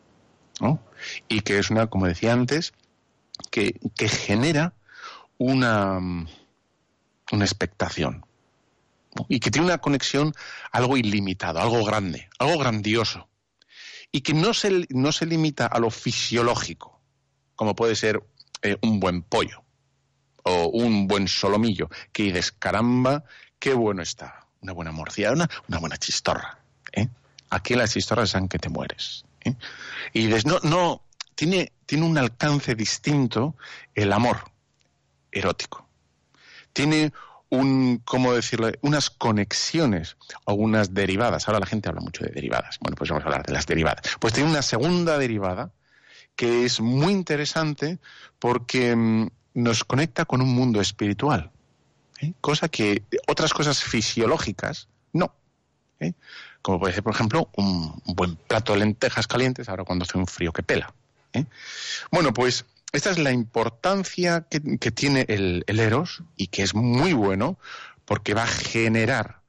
[1.29, 2.73] Y que es una, como decía antes,
[3.53, 4.75] que, genera
[5.39, 5.99] una,
[7.31, 8.27] una expectación.
[9.29, 10.33] Y que tiene una conexión
[10.73, 13.29] algo ilimitado, algo grande, algo grandioso.
[14.11, 16.94] Y que no se, no se limita a lo fisiológico,
[17.57, 18.23] como puede ser
[18.63, 19.63] eh, un buen pollo
[20.43, 23.25] o un buen solomillo, que dices, caramba,
[23.59, 26.59] qué bueno está, una buena morcilla, una, una buena chistorra.
[26.93, 27.09] ¿eh?
[27.51, 29.25] Aquí las chistorras son que te mueres.
[29.45, 29.55] ¿eh?
[30.13, 31.03] Y dices, no, no,
[31.35, 33.57] tiene, tiene un alcance distinto
[33.95, 34.39] el amor
[35.33, 35.89] erótico.
[36.73, 37.13] Tiene
[37.51, 38.71] un, ¿cómo decirlo?
[38.83, 41.49] Unas conexiones o unas derivadas.
[41.49, 42.79] Ahora la gente habla mucho de derivadas.
[42.81, 44.03] Bueno, pues vamos a hablar de las derivadas.
[44.19, 45.73] Pues tiene una segunda derivada
[46.37, 47.99] que es muy interesante
[48.39, 51.51] porque mm, nos conecta con un mundo espiritual,
[52.21, 52.33] ¿eh?
[52.41, 55.35] cosa que otras cosas fisiológicas no.
[56.01, 56.15] ¿eh?
[56.61, 60.27] Como puede ser, por ejemplo, un, buen plato de lentejas calientes ahora cuando hace un
[60.27, 60.93] frío que pela.
[61.33, 61.45] ¿eh?
[62.11, 67.59] Bueno, pues esta es la importancia que, tiene el, Eros y que es muy bueno
[68.05, 69.43] porque va a generar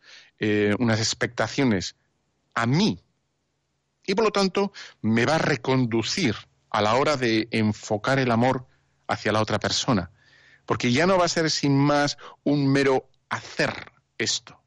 [0.78, 1.95] unas expectaciones
[2.54, 3.00] a mí
[4.06, 4.71] y por lo tanto
[5.02, 6.36] me va a reconducir
[6.76, 8.68] a la hora de enfocar el amor
[9.08, 10.12] hacia la otra persona.
[10.66, 14.60] Porque ya no va a ser sin más un mero hacer esto,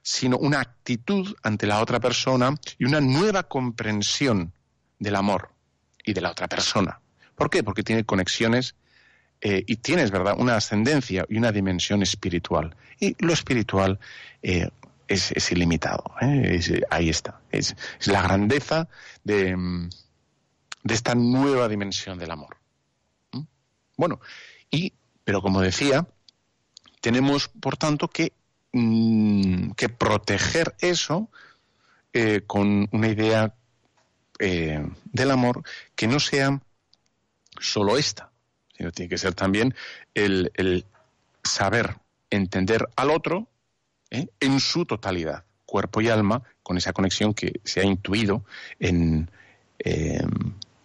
[0.00, 4.52] sino una actitud ante la otra persona y una nueva comprensión
[5.00, 5.50] del amor
[6.04, 7.00] y de la otra persona.
[7.34, 7.64] ¿Por qué?
[7.64, 8.76] Porque tiene conexiones
[9.40, 12.76] eh, y tienes, ¿verdad?, una ascendencia y una dimensión espiritual.
[13.00, 13.98] Y lo espiritual
[14.40, 14.68] eh,
[15.08, 16.04] es, ilimitado.
[16.20, 16.82] ¿eh?
[16.90, 17.40] ahí está.
[17.50, 17.74] Es,
[18.04, 18.88] la grandeza
[19.24, 19.56] de,
[20.86, 22.58] de esta nueva dimensión del amor.
[23.96, 24.20] Bueno,
[24.70, 24.92] y,
[25.24, 26.06] pero como decía,
[27.00, 28.32] tenemos, por tanto, que,
[28.72, 31.28] mm, que proteger eso
[32.12, 33.54] eh, con una idea
[34.38, 35.64] eh, del amor
[35.96, 36.60] que no sea
[37.58, 38.30] solo esta,
[38.76, 39.74] sino tiene que ser también
[40.14, 40.84] el,
[41.42, 41.96] saber
[42.30, 43.48] entender al otro
[44.10, 44.28] ¿eh?
[44.38, 48.44] en su totalidad, cuerpo y alma, con esa conexión que se ha intuido
[48.78, 49.30] en,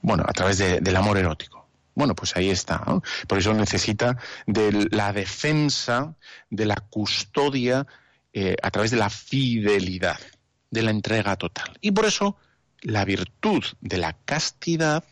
[0.02, 1.68] bueno, a través del amor erótico.
[1.94, 2.84] Bueno, pues ahí está.
[3.28, 6.16] Por eso necesita de la defensa,
[6.50, 7.86] de la custodia
[8.34, 10.20] eh, a través de la fidelidad,
[10.70, 11.78] de la entrega total.
[11.82, 12.38] Y por eso
[12.82, 15.04] la virtud de la castidad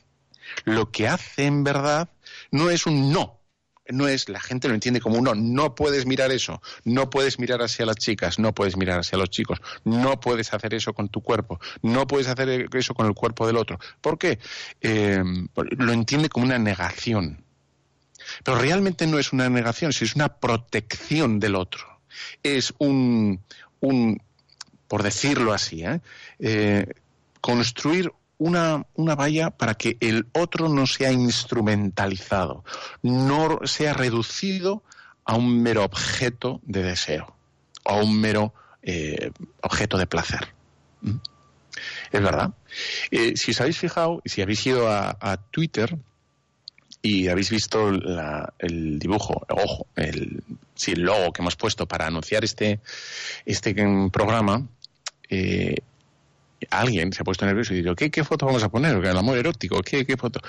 [0.65, 2.09] lo que hace en verdad
[2.51, 3.38] no es un no,
[3.91, 7.61] no es, la gente lo entiende como uno, no puedes mirar eso, no puedes mirar
[7.61, 11.21] hacia las chicas, no puedes mirar hacia los chicos, no puedes hacer eso con tu
[11.21, 13.79] cuerpo, no puedes hacer eso con el cuerpo del otro.
[14.01, 14.39] ¿Por qué?
[14.81, 15.23] Eh,
[15.55, 17.43] lo entiende como una negación.
[18.43, 22.01] Pero realmente no es una negación, sino es una protección del otro.
[22.43, 23.41] Es un,
[23.79, 24.21] un
[24.87, 26.01] por decirlo así, ¿eh?
[26.39, 26.85] Eh,
[27.41, 32.63] construir una, una valla para que el otro no sea instrumentalizado,
[33.03, 34.81] no sea reducido
[35.25, 37.35] a un mero objeto de deseo
[37.89, 40.47] a un mero eh, objeto de placer.
[41.01, 41.15] ¿Mm?
[42.11, 42.53] Es verdad.
[43.11, 45.97] Eh, si os habéis fijado, si habéis ido a, Twitter
[47.01, 50.43] y habéis visto el dibujo, ojo, el,
[50.87, 52.79] el logo que hemos puesto para anunciar este,
[53.45, 53.73] este
[54.11, 54.67] programa,
[55.29, 55.75] eh,
[56.69, 58.95] alguien se ha puesto nervioso y dice, ¿qué, foto vamos a poner?
[58.95, 59.81] ¿El amor erótico?
[59.81, 60.41] ¿Qué, ¿Qué foto?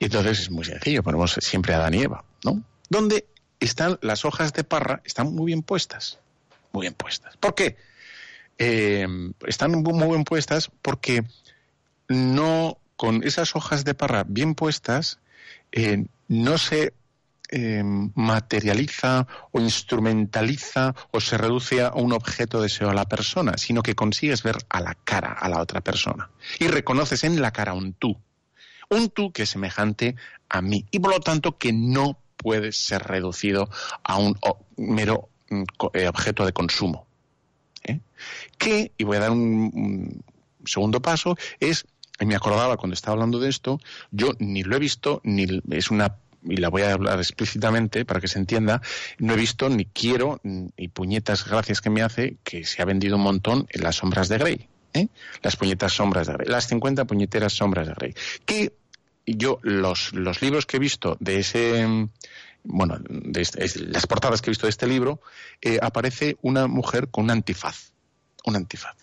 [0.00, 2.62] Entonces es muy sencillo, ponemos siempre a Adán y Eva, ¿no?
[2.88, 3.26] Donde
[3.60, 6.18] están las hojas de parra, están muy bien puestas,
[6.72, 7.36] muy bien puestas.
[7.36, 7.76] ¿Por qué?
[8.58, 9.06] Eh,
[9.46, 11.24] están muy bien puestas porque
[12.08, 15.18] no, con esas hojas de parra bien puestas,
[15.72, 16.92] eh, no se
[17.56, 23.56] Em, materializa o instrumentaliza o se reduce a un objeto de deseo a la persona,
[23.58, 27.52] sino que consigues ver a la cara a la otra persona y reconoces en la
[27.52, 28.18] cara un tú,
[28.90, 30.16] un tú que es semejante
[30.48, 33.70] a mí y por lo tanto que no puede ser reducido
[34.02, 34.36] a un
[34.76, 35.62] mero mm,
[35.92, 37.06] eh, objeto de consumo.
[37.84, 38.00] ¿eh?
[38.58, 40.24] Que, y voy a dar un,
[40.64, 41.86] segundo paso, es
[42.18, 46.16] me acordaba cuando estaba hablando de esto, yo ni lo he visto, ni es una
[46.44, 48.82] y la voy a hablar explícitamente para que se entienda,
[49.18, 50.40] no he visto ni quiero,
[50.76, 54.28] y puñetas gracias que me hace, que se ha vendido un montón en las sombras
[54.28, 54.68] de Grey.
[54.92, 55.08] ¿eh?
[55.42, 56.48] Las puñetas sombras de Grey.
[56.48, 58.14] Las 50 puñeteras sombras de Grey.
[58.44, 58.72] Que
[59.26, 62.08] yo, los, los libros que he visto de ese
[62.64, 65.20] bueno, de este, las portadas que he visto de este libro,
[65.60, 67.92] eh, aparece una mujer con un antifaz,
[68.44, 68.96] un antifaz,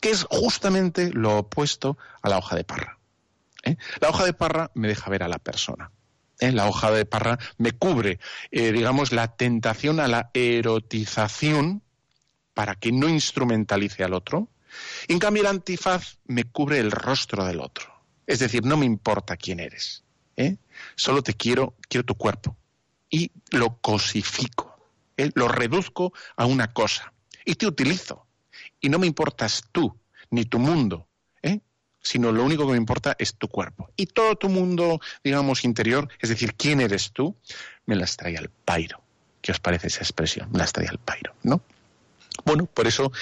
[0.00, 2.98] que es justamente lo opuesto a la hoja de parra.
[3.64, 3.76] ¿eh?
[4.00, 5.90] La hoja de parra me deja ver a la persona.
[6.42, 6.52] ¿Eh?
[6.52, 8.18] la hoja de parra, me cubre,
[8.50, 11.82] eh, digamos, la tentación a la erotización
[12.52, 14.48] para que no instrumentalice al otro.
[15.08, 17.92] En cambio, el antifaz me cubre el rostro del otro.
[18.26, 20.04] Es decir, no me importa quién eres.
[20.36, 20.56] ¿eh?
[20.96, 22.56] Solo te quiero, quiero tu cuerpo.
[23.08, 24.76] Y lo cosifico.
[25.34, 27.12] Lo reduzco a una cosa.
[27.44, 28.26] Y te utilizo.
[28.80, 29.96] Y no me importas tú,
[30.30, 31.06] ni tu mundo,
[32.02, 33.90] sino lo único que me importa es tu cuerpo.
[33.96, 37.36] Y todo tu mundo, digamos, interior, es decir, quién eres tú,
[37.86, 39.02] me las trae al pairo.
[39.40, 40.48] ¿Qué os parece esa expresión?
[40.52, 41.62] La estrella del pairo, ¿no?
[42.44, 43.12] Bueno, por eso,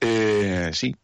[0.00, 0.94] eh, sí,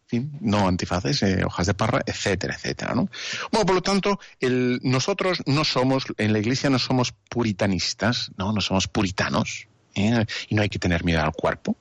[0.40, 3.08] no antifaces, eh, hojas de parra, etcétera, etcétera, ¿no?
[3.50, 8.52] Bueno, por lo tanto, el, nosotros no somos, en la Iglesia no somos puritanistas, ¿no?
[8.52, 10.24] No somos puritanos, ¿eh?
[10.48, 11.76] y no hay que tener miedo al cuerpo.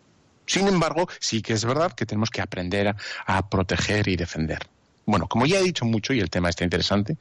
[0.46, 4.60] Sin embargo, sí que es verdad que tenemos que aprender a, proteger y defender.
[5.06, 7.18] Bueno, como ya he dicho mucho y el tema está interesante,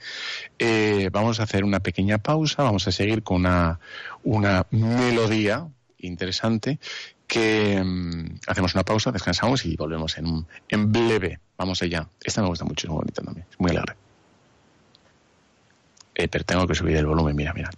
[1.10, 3.80] vamos a hacer una pequeña pausa, vamos a seguir con una,
[4.22, 5.66] una melodía
[5.98, 6.78] interesante
[7.26, 11.40] que mm, hacemos una pausa, descansamos y volvemos en, en breve.
[11.56, 12.06] Vamos allá.
[12.22, 13.94] Esta me gusta mucho, es muy bonita también, es muy alegre.
[16.14, 17.70] Eh, pero tengo que subir el volumen, mira, mira.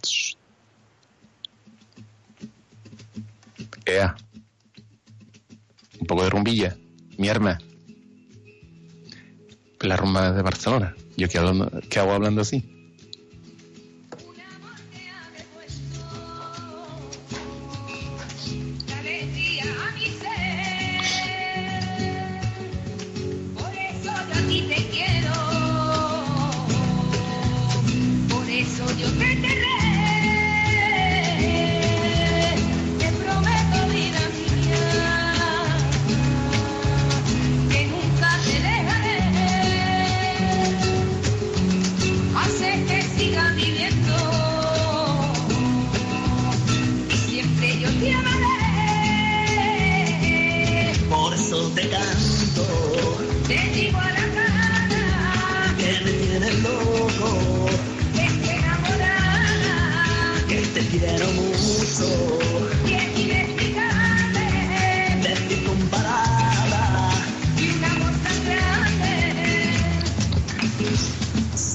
[3.85, 4.15] Ea.
[5.99, 6.75] Un poco de rumbilla,
[7.17, 7.29] mi.
[9.85, 10.95] La rumba de Barcelona.
[11.15, 11.39] Yo qué,
[11.89, 12.74] qué hago hablando así.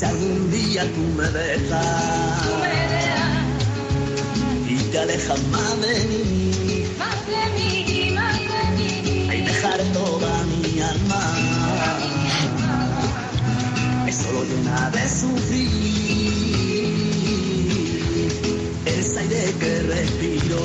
[0.00, 2.48] si algún día tú me dejas.
[4.66, 10.44] Y te alejas más de mí, más de mí, más de mí, hay dejar toda
[10.44, 11.22] mi alma,
[14.08, 15.68] es solo llena de sufrir,
[18.86, 20.62] el aire que respiro,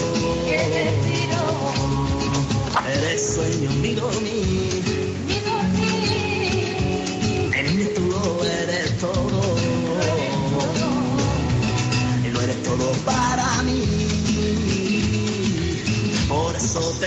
[2.87, 4.84] eres sueño mío mío.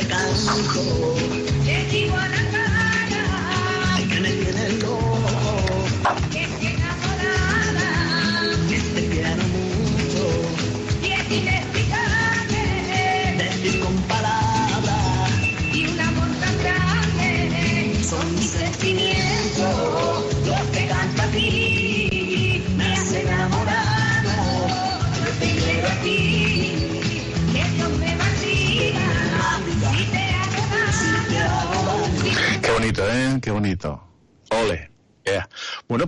[0.09, 0.19] 港
[0.69, 0.81] 口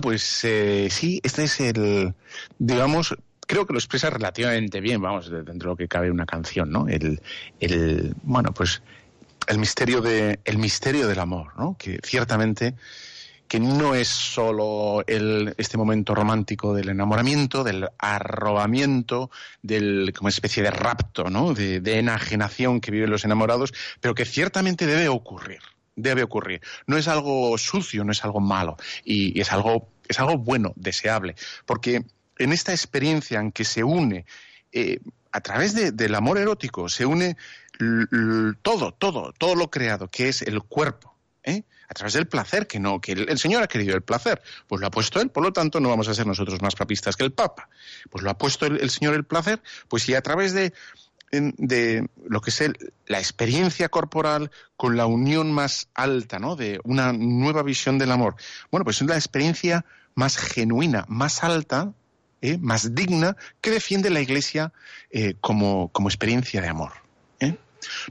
[0.01, 2.13] pues eh, sí, este es el,
[2.57, 3.15] digamos,
[3.47, 6.87] creo que lo expresa relativamente bien, vamos, dentro de lo que cabe una canción, ¿no?
[6.87, 7.21] El,
[7.59, 8.81] el, bueno, pues
[9.47, 11.75] el misterio de, el misterio del amor, ¿no?
[11.77, 12.75] Que ciertamente
[13.47, 19.29] que no es solo el, este momento romántico del enamoramiento, del arrobamiento,
[19.61, 21.53] del como especie de rapto, ¿no?
[21.53, 25.59] De, de enajenación que viven los enamorados, pero que ciertamente debe ocurrir
[25.95, 26.61] debe ocurrir.
[26.87, 31.35] No es algo sucio, no es algo malo, y, es algo es algo bueno, deseable,
[31.65, 32.03] porque
[32.37, 34.25] en esta experiencia en que se une,
[34.73, 34.99] eh,
[35.31, 37.37] a través del amor erótico, se une
[38.61, 41.63] todo, todo, todo lo creado, que es el cuerpo, ¿eh?
[41.87, 44.87] a través del placer, que no, que el, Señor ha querido el placer, pues lo
[44.87, 47.31] ha puesto Él, por lo tanto no vamos a ser nosotros más papistas que el
[47.31, 47.69] Papa,
[48.09, 50.73] pues lo ha puesto el, Señor el placer, pues si a través de,
[51.31, 52.63] de lo que es
[53.07, 56.55] la experiencia corporal con la unión más alta, ¿no?
[56.55, 58.35] De una nueva visión del amor.
[58.69, 61.93] Bueno, pues es la experiencia más genuina, más alta,
[62.41, 62.57] ¿eh?
[62.57, 64.73] más digna que defiende la Iglesia
[65.09, 66.91] eh, como, como, experiencia de amor.
[67.39, 67.57] ¿eh?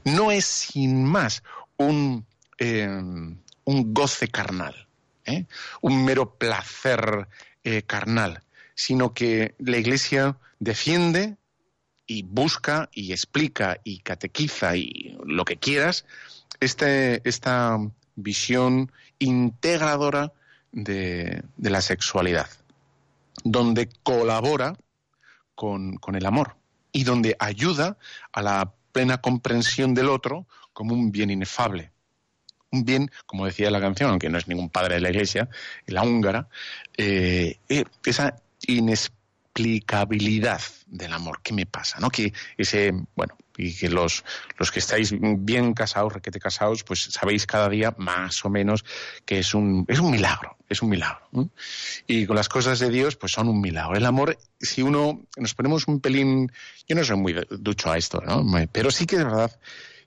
[0.03, 1.43] No es sin más
[1.77, 2.25] un,
[3.63, 4.87] un goce carnal,
[5.81, 7.27] un mero placer
[7.85, 8.43] carnal,
[8.75, 11.37] sino que la Iglesia defiende
[12.11, 16.05] y busca y explica y catequiza y lo que quieras
[16.59, 17.77] este, esta
[18.15, 20.33] visión integradora
[20.73, 22.49] de, la sexualidad,
[23.45, 24.75] donde colabora
[25.55, 26.57] con, el amor
[26.91, 27.97] y donde ayuda
[28.33, 31.91] a la plena comprensión del otro como un bien inefable.
[32.71, 35.47] Un bien, como decía la canción, aunque no es ningún padre de la iglesia,
[35.85, 36.49] la húngara,
[36.97, 38.35] eh, eh, esa
[39.55, 41.41] inexplicabilidad del amor.
[41.43, 41.99] ¿Qué me pasa?
[41.99, 42.09] ¿No?
[42.09, 44.23] Que ese, bueno, y que los,
[44.57, 48.85] los que estáis bien casados, requete casados, pues sabéis cada día más o menos
[49.25, 51.49] que es un, es un milagro, es un milagro.
[52.07, 53.95] Y con las cosas de Dios, pues son un milagro.
[53.95, 56.51] El amor, si uno nos ponemos un pelín,
[56.87, 58.45] yo no soy muy ducho a esto, ¿no?
[58.71, 59.51] Pero sí que es verdad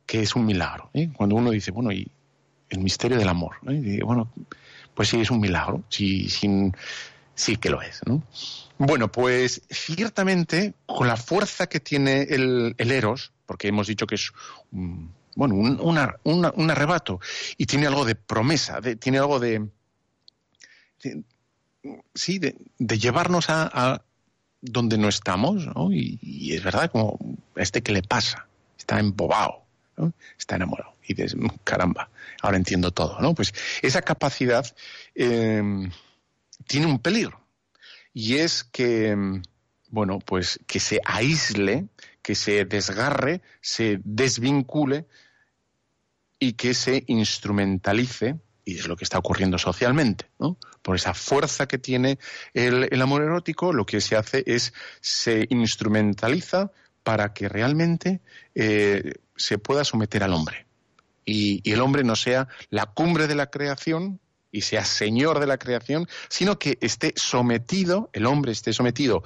[0.07, 0.90] que es un milagro.
[0.95, 1.11] ¿eh?
[1.14, 2.11] Cuando uno dice, bueno, y
[2.70, 4.32] el misterio del amor, y bueno,
[4.95, 6.74] pues sí, es un milagro, sí, sin,
[7.35, 8.22] sí que lo es, ¿no?
[8.78, 14.32] Bueno, pues ciertamente con la fuerza que tiene el, Eros, porque hemos dicho que es
[14.72, 17.20] un, bueno, un, arrebato
[17.57, 19.68] y tiene algo de promesa, tiene algo de,
[22.14, 24.03] sí, de, llevarnos a,
[24.61, 25.93] donde no estamos, ¿no?
[25.93, 27.18] Y, es verdad como
[27.55, 28.47] este que le pasa,
[28.78, 29.62] está embobado,
[30.39, 32.09] está enamorado y dices, caramba,
[32.41, 33.35] ahora entiendo todo, ¿no?
[33.35, 34.66] Pues esa capacidad
[35.14, 35.91] eh,
[36.66, 37.44] tiene un peligro
[38.14, 39.42] y es que,
[39.90, 41.88] bueno, pues que se aísle,
[42.22, 45.07] que se desgarre, se desvincule
[46.38, 50.57] y que se instrumentalice, y es lo que está ocurriendo socialmente, ¿no?
[50.80, 52.18] Por esa fuerza que tiene
[52.55, 56.70] el, amor erótico, lo que se hace es se instrumentaliza
[57.02, 58.20] para que realmente
[58.55, 60.66] eh, se pueda someter al hombre.
[61.26, 64.20] y, el hombre no sea la cumbre de la creación,
[64.55, 69.24] y sea señor de la creación, sino que esté sometido, el hombre esté sometido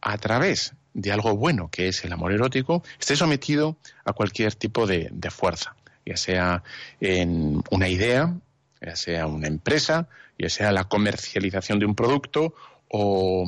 [0.00, 4.84] a través de algo bueno, que es el amor erótico, esté sometido a cualquier tipo
[4.88, 6.64] de, fuerza, ya sea
[7.00, 8.34] en una idea,
[8.80, 12.52] ya sea una empresa, ya sea la comercialización de un producto
[12.88, 13.46] o,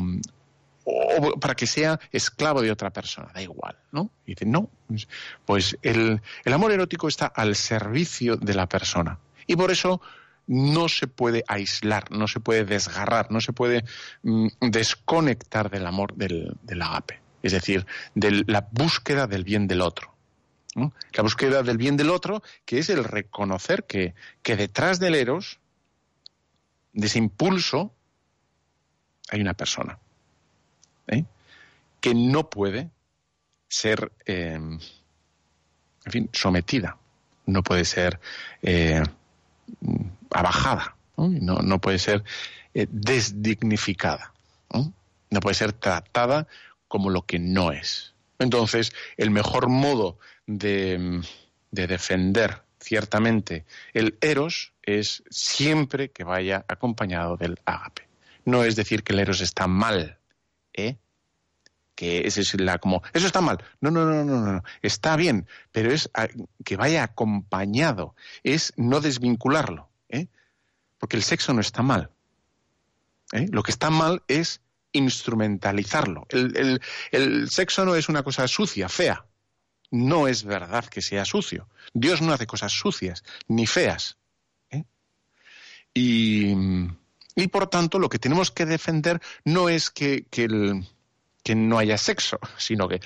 [1.40, 4.12] para que sea esclavo de otra persona, da igual, ¿no?
[4.24, 4.70] Y dice, no,
[5.44, 9.18] pues el, el amor erótico está al servicio de la persona.
[9.48, 10.00] Y por eso
[10.49, 13.84] no se puede aislar, no se puede desgarrar, no se puede
[14.22, 20.12] mm, desconectar del amor del, agape, es decir, de la búsqueda del bien del otro.
[20.74, 25.59] La búsqueda del bien del otro, que es el reconocer que, detrás del eros,
[26.92, 27.92] de ese impulso,
[29.30, 29.99] hay una persona
[31.09, 31.24] ¿eh?
[32.01, 32.90] que no puede
[33.68, 34.80] ser, eh, en
[36.07, 36.96] fin, sometida,
[37.46, 38.20] no puede ser
[38.62, 39.03] eh,
[40.30, 41.60] abajada, ¿no?
[41.62, 42.24] No, puede ser
[42.74, 44.32] eh, desdignificada,
[44.72, 44.92] ¿no?
[45.40, 46.46] puede ser tratada
[46.86, 48.14] como lo que no es.
[48.38, 51.20] Entonces, el mejor modo de,
[51.70, 58.08] de defender ciertamente el eros es siempre que vaya acompañado del ágape.
[58.44, 60.18] No es decir que el eros está mal,
[60.72, 60.96] ¿eh?
[61.99, 63.59] Que ese es la como eso está mal.
[63.80, 66.09] No, no, no, no, no, está bien, pero es
[66.64, 69.88] que vaya acompañado, es no desvincularlo.
[70.09, 70.28] ¿eh?
[70.99, 72.11] Porque el sexo no está mal.
[73.32, 73.49] ¿eh?
[73.51, 74.61] Lo que está mal es
[74.92, 76.28] instrumentalizarlo.
[76.30, 79.26] El, sexo no es una cosa sucia, fea.
[79.90, 81.68] No es verdad que sea sucio.
[81.94, 84.18] Dios no hace cosas sucias ni feas.
[84.70, 84.84] ¿eh?
[85.94, 86.55] Y,
[87.34, 90.86] y, por tanto, lo que tenemos que defender no es que, que el
[91.49, 93.01] que no haya sexo, sino que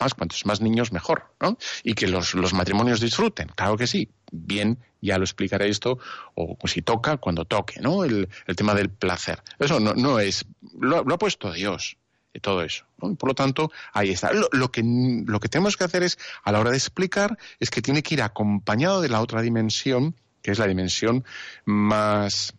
[0.00, 1.56] más cuantos más niños mejor, ¿no?
[1.84, 4.10] Y que los, matrimonios disfruten, claro que sí.
[4.32, 6.00] Bien, ya lo explicaré esto,
[6.34, 8.02] o si toca, cuando toque, ¿no?
[8.02, 9.44] El, tema del placer.
[9.60, 10.44] Eso no, no es,
[10.76, 11.96] lo, ha puesto Dios,
[12.42, 12.84] todo eso.
[12.98, 14.32] por lo tanto, ahí está.
[14.32, 17.80] Lo, que, lo que tenemos que hacer es, a la hora de explicar, es que
[17.80, 21.24] tiene que ir acompañado de la otra dimensión, que es la dimensión
[21.64, 22.54] más,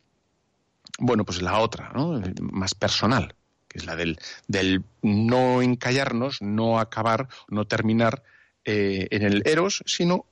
[0.98, 2.22] bueno, pues la otra, ¿no?
[2.40, 3.36] Más personal
[3.76, 4.18] es la del,
[4.48, 8.24] del no encallarnos, no acabar, no terminar
[8.64, 10.26] eh, en el eros, sino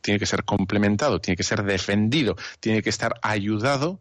[0.00, 4.00] tiene que ser complementado, tiene que ser defendido, tiene que estar ayudado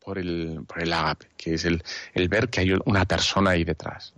[0.00, 1.82] por el, por el agape, que es el,
[2.14, 4.14] el ver que hay una persona ahí detrás,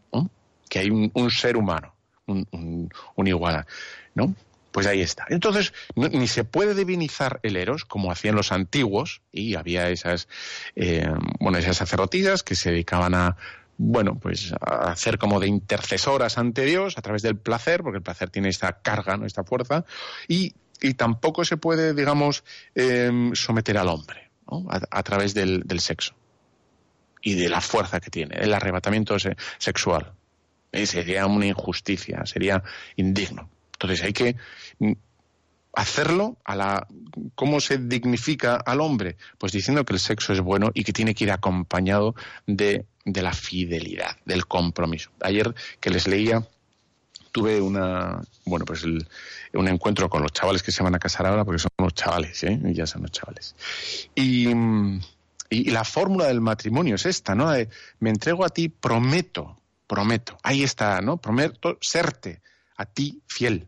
[0.68, 1.94] que hay un, ser humano,
[2.26, 3.64] un, un, igual,
[4.14, 4.34] ¿no?
[4.70, 5.24] Pues ahí está.
[5.30, 10.28] Entonces, ni se puede divinizar el Eros, como hacían los antiguos, y había esas,
[10.76, 13.36] eh, bueno, esas sacerdotisas que se dedicaban a
[13.78, 18.28] bueno, pues hacer como de intercesoras ante Dios a través del placer, porque el placer
[18.28, 19.24] tiene esta carga, ¿no?
[19.24, 19.84] esta fuerza,
[20.26, 20.52] y,
[20.96, 24.30] tampoco se puede, digamos, em, someter al hombre
[24.90, 26.14] a, través del, sexo
[27.20, 29.16] y de la fuerza que tiene, el arrebatamiento
[29.58, 30.12] sexual.
[30.70, 32.62] Eh, sería una injusticia, sería
[32.96, 33.50] indigno.
[33.72, 34.36] Entonces hay que
[35.72, 36.86] hacerlo a la
[37.34, 41.14] cómo se dignifica al hombre pues diciendo que el sexo es bueno y que tiene
[41.14, 42.14] que ir acompañado
[42.46, 46.46] de, de la fidelidad del compromiso ayer que les leía
[47.32, 51.44] tuve una bueno pues un encuentro con los chavales que se van a casar ahora
[51.44, 52.58] porque son unos chavales ¿eh?
[52.72, 53.54] ya son los chavales
[54.14, 54.48] y,
[55.50, 57.52] y, la fórmula del matrimonio es esta no
[58.00, 60.38] me entrego a ti prometo prometo.
[60.44, 61.16] Ahí está, ¿no?
[61.16, 62.40] Prometo serte
[62.76, 63.66] a ti fiel.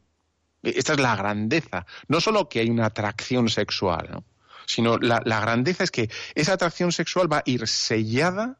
[0.62, 1.86] Esta es la grandeza.
[2.07, 4.24] No solo que hay una atracción sexual, ¿no?
[4.66, 8.59] sino la, la grandeza es que esa atracción sexual va a ir sellada,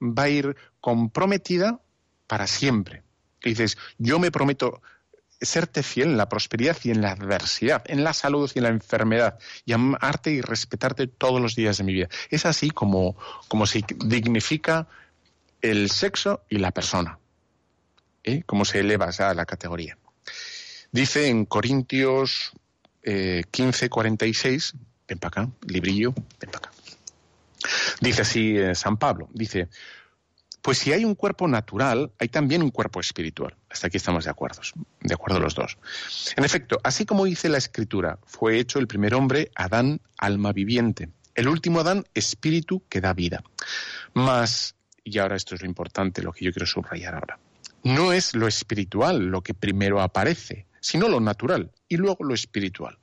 [0.00, 1.80] va a ir comprometida
[2.26, 3.02] para siempre.
[3.42, 4.82] Y dices, yo me prometo
[5.40, 8.70] serte fiel en la prosperidad y en la adversidad, en la salud y en la
[8.70, 12.08] enfermedad, y amarte y respetarte todos los días de mi vida.
[12.28, 13.16] Es así como,
[13.48, 14.86] como se dignifica
[15.62, 17.18] el sexo y la persona,
[18.24, 18.42] ¿eh?
[18.44, 19.96] como se eleva a la categoría.
[20.92, 22.52] Dice en Corintios
[23.02, 24.74] eh, 15, 46,
[25.08, 26.69] ven para acá, librillo, ven para acá.
[28.00, 29.68] Dice así eh, San Pablo, dice,
[30.62, 33.56] pues si hay un cuerpo natural, hay también un cuerpo espiritual.
[33.68, 34.60] Hasta aquí estamos de acuerdo,
[35.00, 35.78] de acuerdo los dos.
[36.36, 41.08] En efecto, así como dice la Escritura, fue hecho el primer hombre, Adán, alma viviente.
[41.34, 43.42] El último Adán, espíritu que da vida.
[44.12, 47.38] Mas, y ahora esto es lo importante, lo que yo quiero subrayar ahora,
[47.82, 52.98] no es lo espiritual lo que primero aparece, sino lo natural y luego lo espiritual.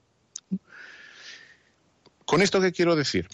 [2.25, 3.27] ¿Con esto qué quiero decir?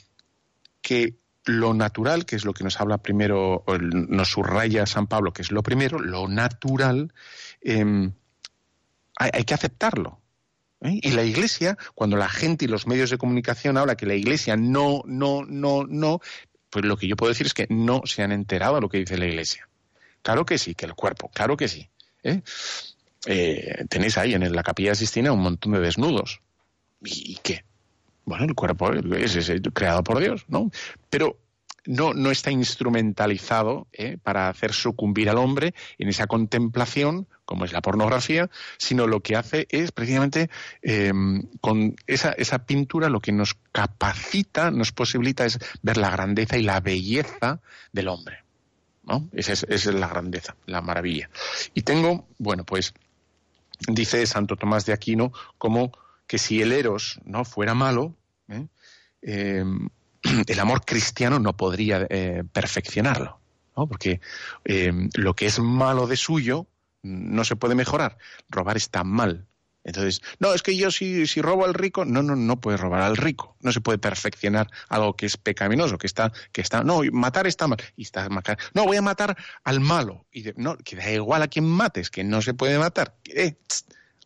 [0.81, 1.15] Que
[1.45, 5.51] lo natural, que es lo que nos habla primero, nos subraya San Pablo, que es
[5.51, 7.13] lo primero, lo natural,
[7.61, 8.13] em,
[9.17, 10.19] hay, que aceptarlo.
[10.81, 10.99] ¿eh?
[11.01, 14.55] Y la Iglesia, cuando la gente y los medios de comunicación hablan que la Iglesia
[14.55, 16.21] no, no, no, no,
[16.69, 18.99] pues lo que yo puedo decir es que no se han enterado de lo que
[18.99, 19.67] dice la Iglesia.
[20.21, 21.89] Claro que sí, que el cuerpo, claro que sí.
[22.23, 22.41] ¿eh?
[23.25, 26.41] Eh, tenéis ahí en la capilla de Sistina un montón de desnudos.
[27.01, 27.65] ¿Y qué?
[28.25, 30.71] Bueno, el cuerpo es, creado por Dios, ¿no?
[31.09, 31.37] Pero
[31.85, 34.17] no, no está instrumentalizado ¿eh?
[34.21, 39.35] para hacer sucumbir al hombre en esa contemplación, como es la pornografía, sino lo que
[39.35, 40.49] hace es precisamente
[40.81, 46.57] em, con esa, esa pintura lo que nos capacita, nos posibilita es ver la grandeza
[46.57, 47.59] y la belleza
[47.91, 48.43] del hombre.
[49.03, 49.27] ¿no?
[49.33, 51.29] Esa es, esa es la grandeza, la maravilla.
[51.73, 52.93] Y tengo, bueno, pues
[53.87, 55.91] dice Santo Tomás de Aquino como
[56.33, 58.15] que si el eros no fuera malo,
[58.47, 58.65] ¿eh?
[59.21, 59.87] Em,
[60.47, 63.39] el amor cristiano no podría eh, perfeccionarlo,
[63.77, 63.85] ¿no?
[63.85, 64.19] porque
[64.65, 66.65] em, lo que es malo de suyo
[67.03, 68.17] no se puede mejorar.
[68.49, 69.45] Robar está mal.
[69.83, 73.03] Entonces, no, es que yo si, si robo al rico, no, no, no puedes robar
[73.03, 73.55] al rico.
[73.61, 77.67] No se puede perfeccionar algo que es pecaminoso, que está, que está, no, matar está
[77.67, 77.77] mal.
[77.95, 78.27] Y está
[78.73, 80.25] no, voy a matar al malo.
[80.31, 83.17] Y no, que da igual a quien mates, que no se puede matar.
[83.25, 83.55] Eh,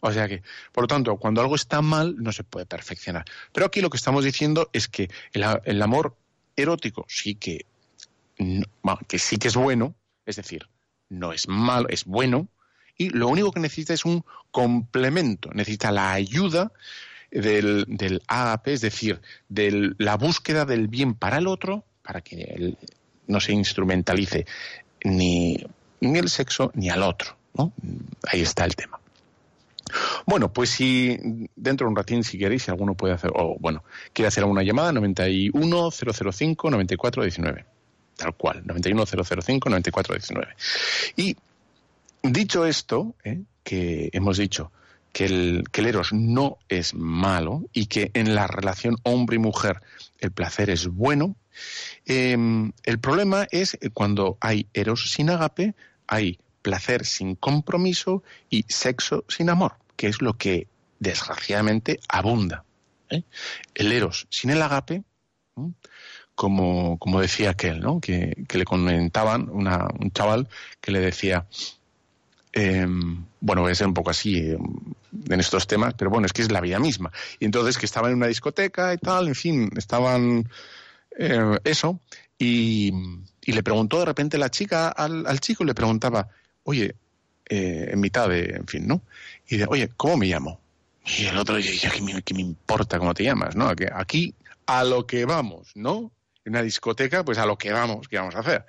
[0.01, 3.25] o sea que, por lo tanto, cuando algo está mal, no se puede perfeccionar.
[3.51, 6.15] Pero aquí lo que estamos diciendo es que el, amor
[6.55, 7.65] erótico sí que,
[9.07, 9.95] que sí que es bueno,
[10.25, 10.67] es decir,
[11.09, 12.47] no es malo, es bueno,
[12.95, 16.71] y lo único que necesita es un complemento, necesita la ayuda
[17.31, 18.21] del, del
[18.65, 22.75] es decir, de la búsqueda del bien para el otro, para que
[23.27, 24.45] no se instrumentalice
[25.03, 25.57] ni,
[26.01, 27.35] ni el sexo ni al otro.
[27.55, 27.73] ¿no?
[28.31, 28.99] Ahí está el tema.
[30.25, 31.17] Bueno, pues si
[31.55, 34.63] dentro de un ratín, si queréis, si alguno puede hacer, o bueno, quiere hacer alguna
[34.63, 37.65] llamada, 91-005-9419.
[38.15, 40.47] Tal cual, 91-005-9419.
[41.17, 41.35] Y
[42.23, 43.41] dicho esto, ¿eh?
[43.63, 44.71] que hemos dicho
[45.11, 49.81] que el, eros no es malo y que en la relación hombre y mujer
[50.19, 51.35] el placer es bueno,
[52.05, 55.75] em, el problema es cuando hay eros sin agape,
[56.07, 60.67] hay placer sin compromiso y sexo sin amor, que es lo que
[60.99, 62.63] desgraciadamente abunda.
[63.09, 63.23] ¿eh?
[63.75, 65.03] El eros sin el agape,
[66.35, 67.99] como, como decía aquel, ¿no?
[67.99, 70.47] que, le comentaban un chaval
[70.79, 71.47] que le decía,
[72.53, 74.59] em, bueno, voy a ser un poco así em,
[75.29, 77.11] en estos temas, pero bueno, es que es la vida misma.
[77.39, 80.47] Y entonces que estaba en una discoteca y tal, en fin, estaban
[81.17, 81.99] eh, eso,
[82.37, 82.91] y,
[83.43, 86.27] y, le preguntó de repente la chica al, al chico, le preguntaba,
[86.63, 86.95] oye,
[87.49, 89.01] eh, en mitad de, en fin, ¿no?
[89.47, 90.59] Y de, oye, ¿cómo me llamo?
[91.05, 93.71] Y el otro dice, ¿qué me, qué me importa cómo te llamas, no?
[93.93, 94.35] Aquí
[94.65, 96.11] a lo que vamos, ¿no?
[96.43, 98.65] En una discoteca, pues a lo que vamos, ¿qué vamos a hacer?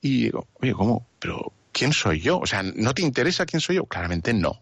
[0.00, 1.06] Y digo, oye, ¿cómo?
[1.18, 2.38] Pero, ¿quién soy yo?
[2.38, 3.86] O sea, ¿no te interesa quién soy yo?
[3.86, 4.60] Claramente no.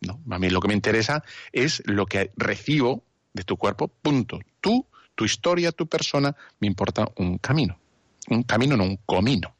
[0.00, 0.20] ¿no?
[0.30, 4.40] A mí lo que me interesa es lo que recibo de tu cuerpo, punto.
[4.60, 7.78] Tú, tu historia, tu persona, me importa un camino.
[8.28, 9.54] Un camino, no un comino.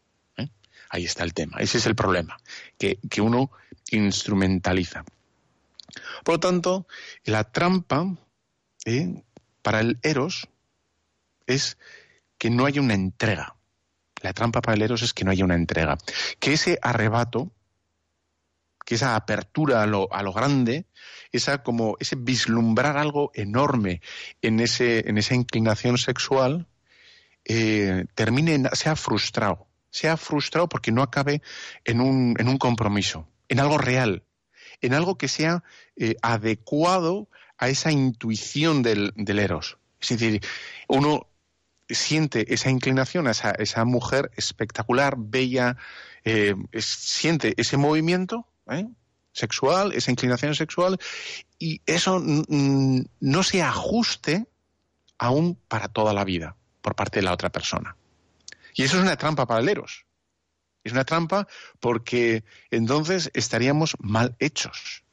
[0.91, 1.59] Ahí está el tema.
[1.61, 2.37] Ese es el problema,
[2.77, 3.53] que, uno
[3.93, 5.05] instrumentaliza.
[6.25, 6.87] Por lo tanto,
[7.25, 8.17] la trampa
[8.85, 9.23] ¿eh?
[9.63, 10.49] para el eros
[11.47, 11.79] es
[12.39, 13.57] que no haya una entrega.
[14.23, 15.99] La trampa para el eros es que no haya una entrega.
[16.39, 17.51] Que ese arrebato,
[18.85, 20.87] que esa apertura a lo, a lo grande,
[21.33, 24.01] esa como ese vislumbrar algo enorme
[24.43, 26.67] en, ese, en esa inclinación sexual,
[27.45, 31.43] eh, termine, sea frustrado se ha frustrado porque no acabe
[31.85, 34.25] en un, en un compromiso, en algo real,
[34.81, 35.63] en algo que sea
[35.97, 39.79] eh, adecuado a esa intuición del, del, eros.
[40.01, 40.41] Es decir,
[40.89, 41.27] uno
[41.89, 45.77] siente esa inclinación a esa, esa mujer espectacular, bella,
[46.25, 48.87] eh, siente ese movimiento ¿eh?
[49.33, 50.99] sexual, esa inclinación sexual,
[51.59, 54.47] y eso no se ajuste
[55.19, 57.97] aún para toda la vida por parte de la otra persona.
[58.75, 60.07] Y eso es una trampa para el eros.
[60.85, 61.47] Es una trampa
[61.79, 65.05] porque entonces estaríamos mal hechos.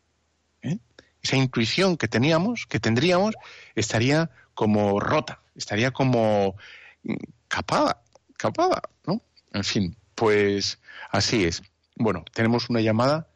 [0.61, 0.77] ¿eh?
[1.21, 3.35] Esa intuición que teníamos, que tendríamos,
[3.75, 6.55] estaría como rota, estaría como
[7.03, 7.13] mm,
[7.47, 8.01] capada,
[8.37, 9.21] capada, ¿no?
[9.53, 10.79] En fin, pues
[11.11, 11.61] así es.
[11.95, 13.27] Bueno, tenemos una llamada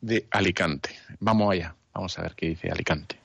[0.00, 0.90] de Alicante.
[1.20, 3.18] Vamos allá, vamos a ver qué dice Alicante.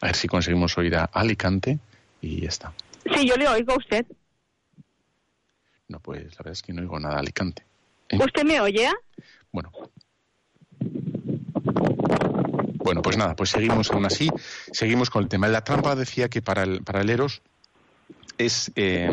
[0.00, 1.78] A ver si conseguimos oír a Alicante
[2.20, 2.72] y ya está.
[3.14, 4.06] Sí, yo le oigo a usted.
[5.90, 7.64] No, pues la verdad es que no oigo nada Alicante.
[8.08, 8.18] ¿Eh?
[8.24, 8.88] ¿Usted me oye?
[9.50, 9.72] Bueno.
[12.76, 14.30] Bueno, pues nada, pues seguimos aún así.
[14.70, 15.48] Seguimos con el tema.
[15.48, 17.42] La trampa decía que para el, para el Eros
[18.38, 19.10] es eh,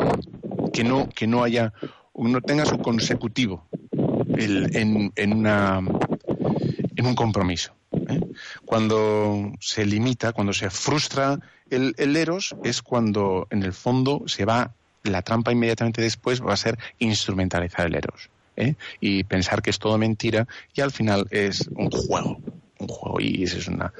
[0.71, 1.73] que no que no haya
[2.13, 7.73] no tenga su consecutivo en, en, una en un compromiso.
[7.91, 8.19] ¿eh?
[8.65, 11.39] Cuando se limita, cuando se frustra
[11.71, 14.75] el, el, eros, es cuando en el fondo se va
[15.09, 18.29] la trampa inmediatamente después va a ser instrumentalizar el eros.
[18.55, 18.75] ¿eh?
[18.99, 22.39] Y pensar que es todo mentira y al final es un juego,
[22.79, 23.93] un juego y eso es una,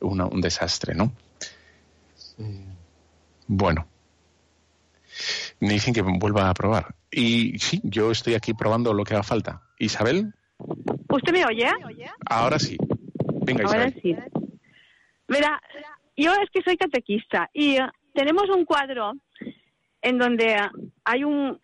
[0.00, 1.12] un desastre, ¿no?
[3.46, 3.86] Bueno,
[5.60, 6.94] me dicen que vuelva a probar.
[7.10, 9.62] Y sí, yo estoy aquí probando lo que haga falta.
[9.78, 10.34] Isabel.
[11.08, 11.66] ¿Usted me oye?
[12.26, 12.76] Ahora sí.
[13.42, 14.14] Venga, Ahora sí.
[15.28, 15.60] Mira,
[16.16, 19.12] yo es que soy catequista y eh, tenemos un cuadro
[20.02, 20.56] en donde
[21.04, 21.58] hay un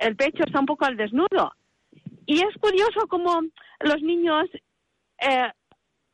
[0.00, 1.52] el pecho está un poco al desnudo.
[2.26, 3.40] Y es curioso como
[3.80, 4.48] los niños
[5.20, 5.50] eh,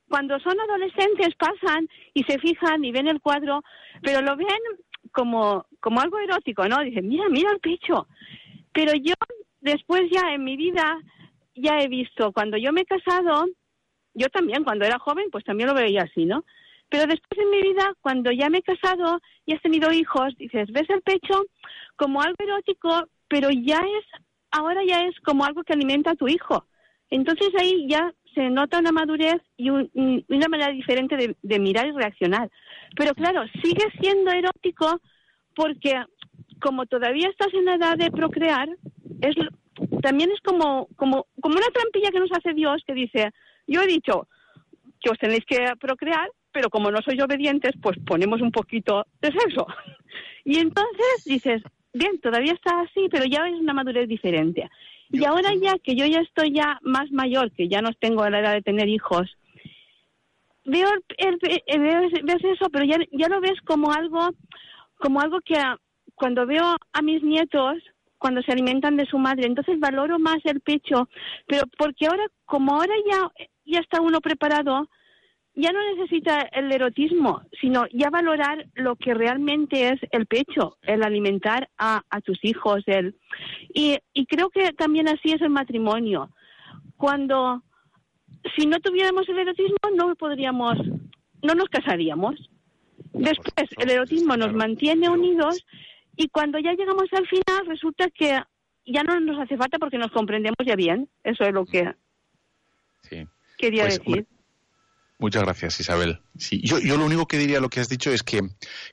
[0.08, 3.62] cuando son adolescentes pasan y se fijan y ven el cuadro
[4.02, 4.46] pero lo ven
[5.12, 8.06] como como algo erótico no dicen mira mira el pecho
[8.72, 9.14] pero yo
[9.60, 10.98] después ya en mi vida
[11.54, 13.46] ya he visto cuando yo me he casado
[14.14, 16.44] yo también cuando era joven pues también lo veía así no
[16.88, 20.70] pero después en mi vida, cuando ya me he casado y has tenido hijos, dices,
[20.72, 21.44] ves el pecho
[21.96, 26.28] como algo erótico, pero ya es, ahora ya es como algo que alimenta a tu
[26.28, 26.66] hijo.
[27.10, 31.92] Entonces ahí ya se nota una madurez y una manera diferente de, de, mirar y
[31.92, 32.50] reaccionar.
[32.94, 35.00] Pero claro, sigue siendo erótico
[35.54, 35.94] porque
[36.60, 38.68] como todavía estás en la edad de procrear,
[39.22, 39.34] es
[40.02, 43.30] también es como, como, como una trampilla que nos hace Dios que dice,
[43.66, 44.28] yo he dicho
[45.00, 49.30] que os tenéis que procrear, pero como no sois obedientes, pues ponemos un poquito de
[49.30, 49.66] sexo.
[50.42, 51.60] Y entonces dices,
[51.92, 54.66] bien, todavía está así, pero ya es una madurez diferente.
[55.10, 58.40] Y ahora ya que yo ya estoy ya más mayor, que ya no tengo la
[58.40, 59.36] edad de tener hijos,
[60.64, 60.88] veo,
[61.18, 61.38] el,
[62.24, 64.30] ves eso, pero ya, ya lo ves como algo,
[64.96, 65.60] como algo que
[66.14, 67.74] cuando veo a mis nietos,
[68.16, 71.06] cuando se alimentan de su madre, entonces valoro más el pecho,
[71.46, 74.88] pero porque ahora, como ahora ya, ya está uno preparado,
[75.56, 81.02] ya no necesita el erotismo, sino ya valorar lo que realmente es el pecho, el
[81.02, 82.82] alimentar a, tus hijos.
[82.86, 83.16] El,
[83.72, 86.30] y, y creo que también así es el matrimonio.
[86.98, 87.62] Cuando,
[88.54, 90.76] si no tuviéramos el erotismo, no podríamos,
[91.42, 92.50] no nos casaríamos.
[93.14, 95.64] Después, el erotismo nos mantiene unidos
[96.16, 98.42] y cuando ya llegamos al final, resulta que
[98.84, 101.08] ya no nos hace falta porque nos comprendemos ya bien.
[101.24, 101.94] Eso es lo que
[103.56, 104.26] quería pues, decir.
[105.18, 106.20] Muchas gracias, Isabel.
[106.36, 108.42] Sí, yo, yo lo único que diría lo que has dicho es que,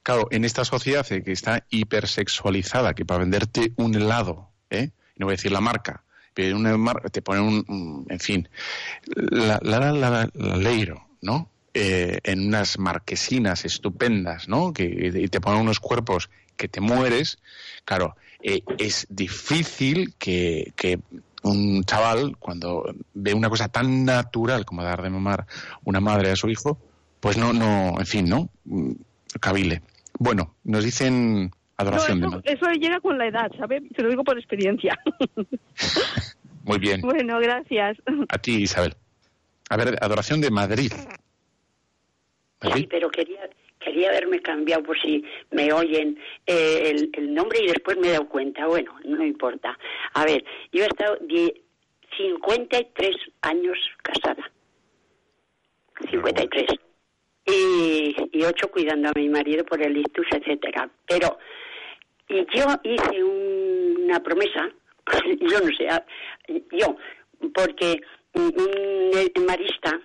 [0.03, 4.91] claro, en esta sociedad que está hipersexualizada, que para venderte un helado, ¿eh?
[5.17, 6.03] no voy a decir la marca,
[6.33, 6.57] pero
[7.11, 8.49] te ponen un, en fin,
[9.05, 11.49] la, la, la, la leiro, ¿no?
[11.73, 14.73] Eh, en unas marquesinas estupendas, ¿no?
[14.73, 17.39] Que, y te ponen unos cuerpos que te mueres,
[17.83, 20.99] claro, eh, es difícil que, que
[21.43, 25.45] un chaval, cuando ve una cosa tan natural como dar de mamar
[25.83, 26.79] una madre a su hijo,
[27.19, 28.49] pues no, no, en fin, ¿no?
[28.65, 28.91] Mm,
[29.39, 29.81] cabile.
[30.19, 32.53] Bueno, nos dicen adoración de madre.
[32.53, 33.83] Eso llega con la edad, ¿sabes?
[33.95, 34.97] Te lo digo por experiencia.
[36.63, 37.01] Muy bien.
[37.01, 37.97] Bueno, gracias.
[38.29, 38.95] A ti, Isabel.
[39.69, 40.93] A ver, adoración de Madrid.
[42.73, 43.41] Sí, pero quería
[43.83, 48.29] quería haberme cambiado por si me oyen eh, el, nombre y después me he dado
[48.29, 48.67] cuenta.
[48.67, 49.77] Bueno, no importa.
[50.13, 51.17] A ver, yo he estado
[52.17, 54.51] 53 años casada.
[56.09, 56.65] 53.
[57.45, 60.89] Y, y ocho cuidando a mi marido por el ictus, etcétera.
[61.07, 61.37] Pero
[62.29, 63.73] y yo hice un
[64.03, 64.69] una promesa,
[65.39, 65.87] yo no sé,
[66.71, 66.97] yo,
[67.53, 68.01] porque
[68.35, 69.99] un marista,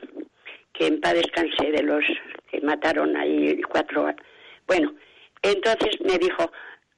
[0.78, 2.04] que en paz descansé de los
[2.50, 4.08] que mataron ahí cuatro,
[4.66, 4.94] bueno,
[5.42, 6.50] entonces me dijo,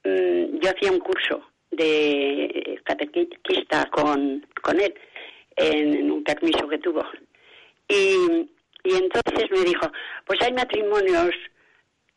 [0.04, 4.94] mm, yo hacía un curso de catequista con, con él,
[5.56, 7.04] en, un permiso que tuvo.
[7.88, 8.48] Y,
[8.84, 9.90] y entonces me dijo,
[10.26, 11.34] pues hay matrimonios,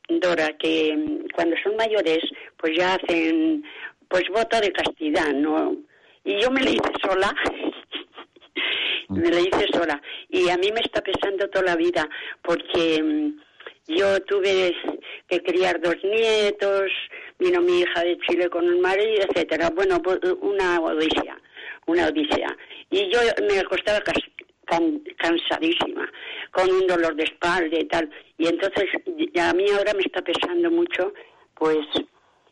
[0.09, 2.19] Dora, que mm, cuando son mayores,
[2.57, 3.63] pues ya hacen,
[4.09, 5.77] pues voto de castidad, ¿no?
[6.25, 7.33] Y yo me la hice sola,
[9.13, 10.01] me la hice sola.
[10.29, 12.07] Y a mí me está pesando toda la vida,
[12.41, 14.75] porque mm, yo tuve
[15.27, 16.91] que criar dos nietos,
[17.39, 19.69] vino mi hija de Chile con un marido, etcétera.
[19.69, 21.37] Bueno, pues, una odisea,
[21.87, 22.55] una odisea.
[22.89, 23.99] Y yo me acostaba
[25.17, 26.09] cansadísima,
[26.51, 28.09] con un dolor de espalda y tal.
[28.37, 28.85] Y entonces
[29.39, 31.13] a mí ahora me está pesando mucho,
[31.55, 31.85] pues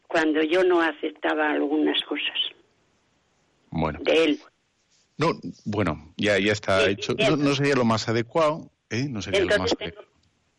[0.07, 2.37] cuando yo no aceptaba algunas cosas.
[3.69, 3.99] Bueno.
[4.03, 4.39] De él.
[5.21, 7.13] No, bueno, ya, ya está hecho.
[7.37, 9.05] No, sería lo más adecuado, ¿eh?
[9.07, 10.01] No sería lo más tengo,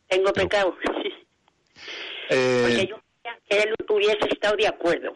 [0.09, 0.77] tengo pecado.
[2.31, 2.61] Eh...
[2.63, 2.97] Porque yo
[3.47, 5.13] que él hubiese estado de acuerdo.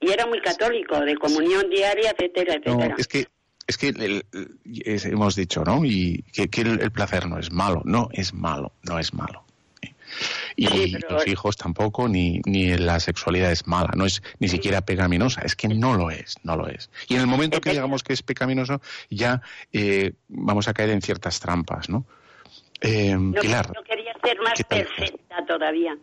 [0.00, 2.88] Y era muy católico, de comunión diaria, etcétera, etcétera.
[2.88, 3.26] No, es que
[3.66, 4.22] es que
[5.10, 5.84] hemos dicho, ¿no?
[5.84, 9.44] Y que, el, placer no es malo, no es malo, no es malo.
[10.56, 15.42] Y los hijos tampoco, ni, ni la sexualidad es mala, no es ni siquiera pecaminosa,
[15.42, 16.90] es que no lo es, no lo es.
[17.08, 19.42] Y en el momento que digamos que es pecaminoso, ya
[19.72, 22.04] eh, vamos a caer en ciertas trampas, ¿no?
[22.80, 23.72] Eh, no, Pilar.
[23.74, 25.96] No quería ser más perfecta todavía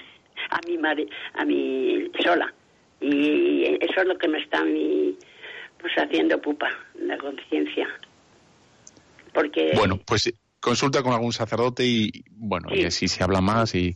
[0.50, 2.52] a mi madre, a mi sola.
[3.00, 5.16] Y eso es lo que me está a mí
[5.80, 7.88] pues haciendo pupa la conciencia.
[9.32, 13.94] Porque Bueno, pues consulta con algún sacerdote y bueno, y así se habla más y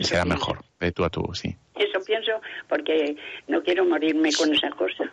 [0.00, 1.56] será mejor, de tú a tú, sí.
[1.74, 2.32] Eso pienso
[2.68, 3.16] porque
[3.48, 5.12] no quiero morirme con esa cosa.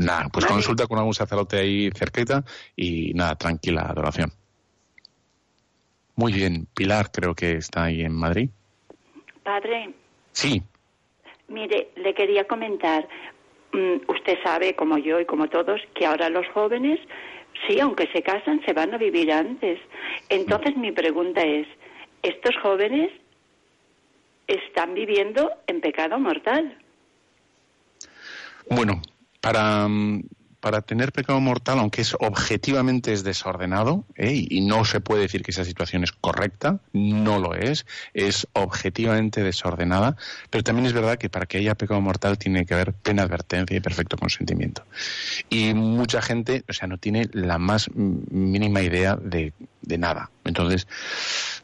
[0.00, 2.44] Nada, pues consulta con algún sacerdote ahí cerquita
[2.76, 4.30] y nada, tranquila, adoración.
[6.14, 8.50] Muy bien, Pilar creo que está ahí en Madrid.
[9.42, 9.94] Padre.
[10.32, 10.62] Sí.
[11.48, 13.08] Mire, le quería comentar,
[13.72, 17.00] mm, usted sabe, como yo y como todos, que ahora los jóvenes,
[17.66, 19.78] sí, aunque se casan, se van a vivir antes.
[20.28, 21.66] Entonces mi pregunta es,
[22.22, 23.10] ¿estos jóvenes
[24.46, 26.78] están viviendo en pecado mortal?
[28.70, 29.00] Bueno,
[29.40, 30.22] para, mm,
[30.60, 34.46] para tener pecado mortal, aunque es objetivamente es desordenado, ¿eh?
[34.48, 39.42] y no se puede decir que esa situación es correcta, no lo es, es objetivamente
[39.42, 40.16] desordenada,
[40.50, 43.76] pero también es verdad que para que haya pecado mortal tiene que haber plena advertencia
[43.76, 44.84] y perfecto consentimiento.
[45.48, 49.52] Y mucha gente, o sea, no tiene la más mínima idea de,
[49.88, 50.30] de nada.
[50.44, 50.86] Entonces,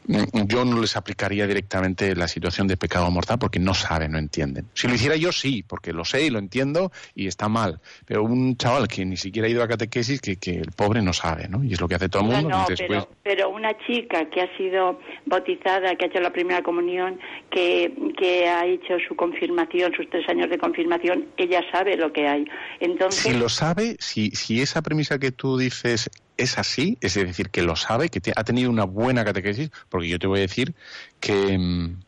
[0.06, 4.18] mm, yo no les aplicaría directamente la situación de pecado mortal porque no saben, no
[4.18, 4.66] entienden.
[4.74, 7.80] Si lo hiciera yo, sí, porque lo sé y lo entiendo y está mal.
[8.06, 11.12] Pero un chaval que ni siquiera ha ido a catequesis, que, que el pobre no
[11.12, 11.62] sabe, ¿no?
[11.62, 12.48] Y es lo que hace todo el mundo.
[12.48, 17.18] No, pero, pero, una chica que ha sido bautizada, que ha hecho la primera comunión,
[17.50, 22.26] que, que ha hecho su confirmación, sus tres años de confirmación, ella sabe lo que
[22.26, 22.44] hay.
[22.80, 23.22] Entonces...
[23.22, 27.62] Si lo sabe, si, si esa premisa que tú dices es así, es decir, que
[27.62, 30.74] lo sabe, que ha tenido una buena catequesis, porque yo te voy a decir
[31.20, 32.02] que, mm,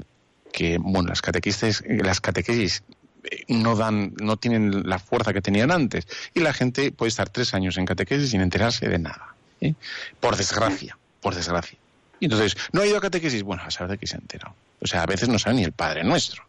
[0.52, 2.82] que bueno, las catequistas, las catequesis
[3.24, 7.28] eh, no dan, no tienen la fuerza que tenían antes, y la gente puede estar
[7.28, 9.74] tres años en catequesis sin enterarse de nada, ¿eh?
[10.20, 11.78] por desgracia, por desgracia.
[12.18, 13.42] Y entonces, ¿no ha ido a catequesis?
[13.42, 14.54] Bueno, a saber de qué se ha enterado.
[14.80, 16.44] O sea, a veces no sabe ni el Padre Nuestro.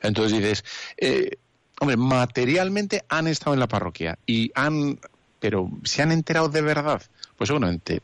[0.00, 0.64] Entonces dices,
[0.96, 1.38] eh,
[1.80, 5.00] hombre, materialmente han estado en la parroquia y han,
[5.40, 7.02] pero ¿se han enterado de verdad?
[7.38, 8.02] Pues seguramente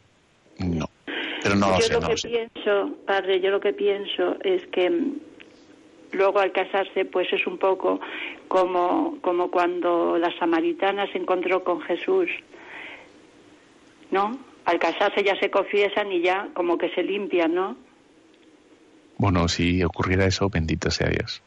[0.59, 0.89] no.
[1.43, 5.19] Pero no lo yo lo que pienso, padre, yo lo que pienso es que mm,
[6.13, 8.01] luego al casarse pues es un poco
[8.49, 12.31] como, como cuando la samaritana se encontró con Jesús,
[14.11, 14.39] ¿no?
[14.65, 17.77] Al casarse ya se confiesan y ya como que se limpian, ¿no?
[19.19, 21.43] Bueno, si ocurriera eso, bendito sea Dios.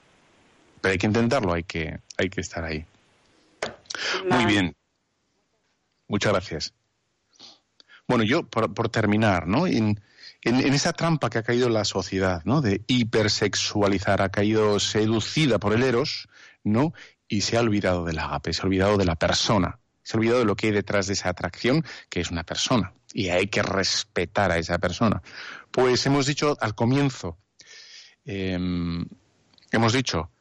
[0.81, 2.85] Pero hay que intentarlo, hay que, hay que estar ahí.
[4.29, 4.75] Muy bien.
[6.07, 6.73] Muchas gracias.
[8.07, 9.67] Bueno, yo, por, terminar, ¿no?
[9.67, 9.99] En,
[10.41, 12.61] esa trampa que ha caído la sociedad, ¿no?
[12.61, 16.29] De hipersexualizar, ha caído seducida por el eros,
[16.63, 16.93] ¿no?
[17.27, 20.39] Y se ha olvidado del agape, se ha olvidado de la persona, se ha olvidado
[20.39, 22.93] de lo que hay detrás de esa atracción, que es una persona.
[23.11, 25.21] Y hay que respetar a esa persona.
[25.69, 27.37] Pues hemos dicho al comienzo,
[28.23, 29.05] em,
[29.71, 30.31] hemos dicho,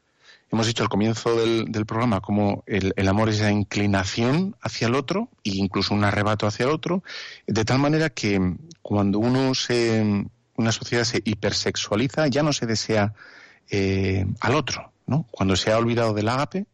[0.50, 5.28] Hemos dicho al comienzo del, programa cómo el, amor es esa inclinación hacia el otro
[5.42, 7.02] e incluso un arrebato hacia el otro,
[7.46, 10.24] de tal manera que cuando uno se,
[10.54, 13.12] una sociedad se hipersexualiza ya no se desea
[13.70, 15.26] eh, al otro, ¿no?
[15.32, 16.66] Cuando se ha olvidado del ágape,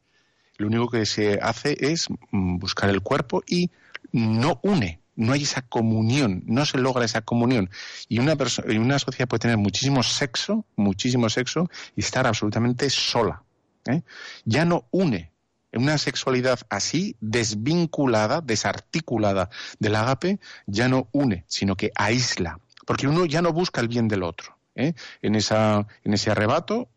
[0.58, 3.70] lo único que se hace es mm, buscar el cuerpo y
[4.12, 7.70] no une, no hay esa comunión, no se logra esa comunión.
[8.08, 8.36] Y una,
[8.68, 13.41] y una sociedad puede tener muchísimo sexo, muchísimo sexo, y estar absolutamente sola.
[13.86, 14.02] ¿Eh?
[14.44, 15.32] Ya no une.
[15.74, 22.60] Una sexualidad así, desvinculada, desarticulada del agape, ya no une, sino que aísla.
[22.86, 24.58] Porque uno ya no busca el bien del otro.
[24.74, 24.92] ¿eh?
[25.22, 26.90] En, esa, en ese arrebato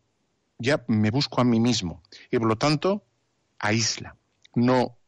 [0.58, 2.02] ya me busco a mí mismo.
[2.30, 3.02] Y por lo tanto,
[3.58, 4.16] aísla.
[4.54, 4.98] No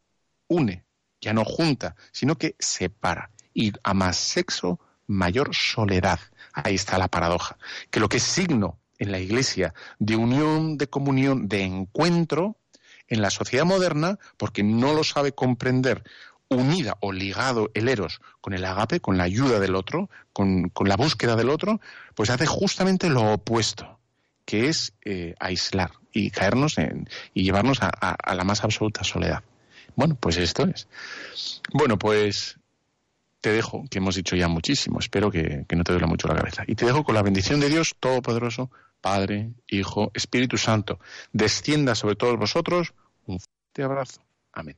[0.47, 0.83] une,
[1.21, 3.29] ya no junta, sino que separa.
[3.53, 6.19] Y a más sexo, mayor soledad.
[6.53, 7.57] Ahí está la paradoja.
[7.91, 12.57] Que lo que es signo en la Iglesia de unión, de comunión, de encuentro,
[13.07, 16.03] en la sociedad moderna, porque no lo sabe comprender,
[16.47, 20.95] unida o ligado el eros con el agape, con la ayuda del otro, con, la
[20.95, 21.79] búsqueda del otro,
[22.15, 23.99] pues hace justamente lo opuesto,
[24.45, 29.43] que es eh, aislar y caernos en, y llevarnos a la más absoluta soledad.
[29.95, 30.87] Bueno, pues esto es.
[31.73, 32.57] Bueno, pues
[33.41, 36.63] te dejo, que hemos dicho ya muchísimo, espero que, no te duela mucho la cabeza.
[36.67, 38.69] Y te dejo con la bendición de Dios Todopoderoso,
[39.01, 40.99] Padre, Hijo, Espíritu Santo,
[41.31, 42.93] descienda sobre todos vosotros.
[43.25, 44.21] Un fuerte abrazo.
[44.51, 44.77] Amén.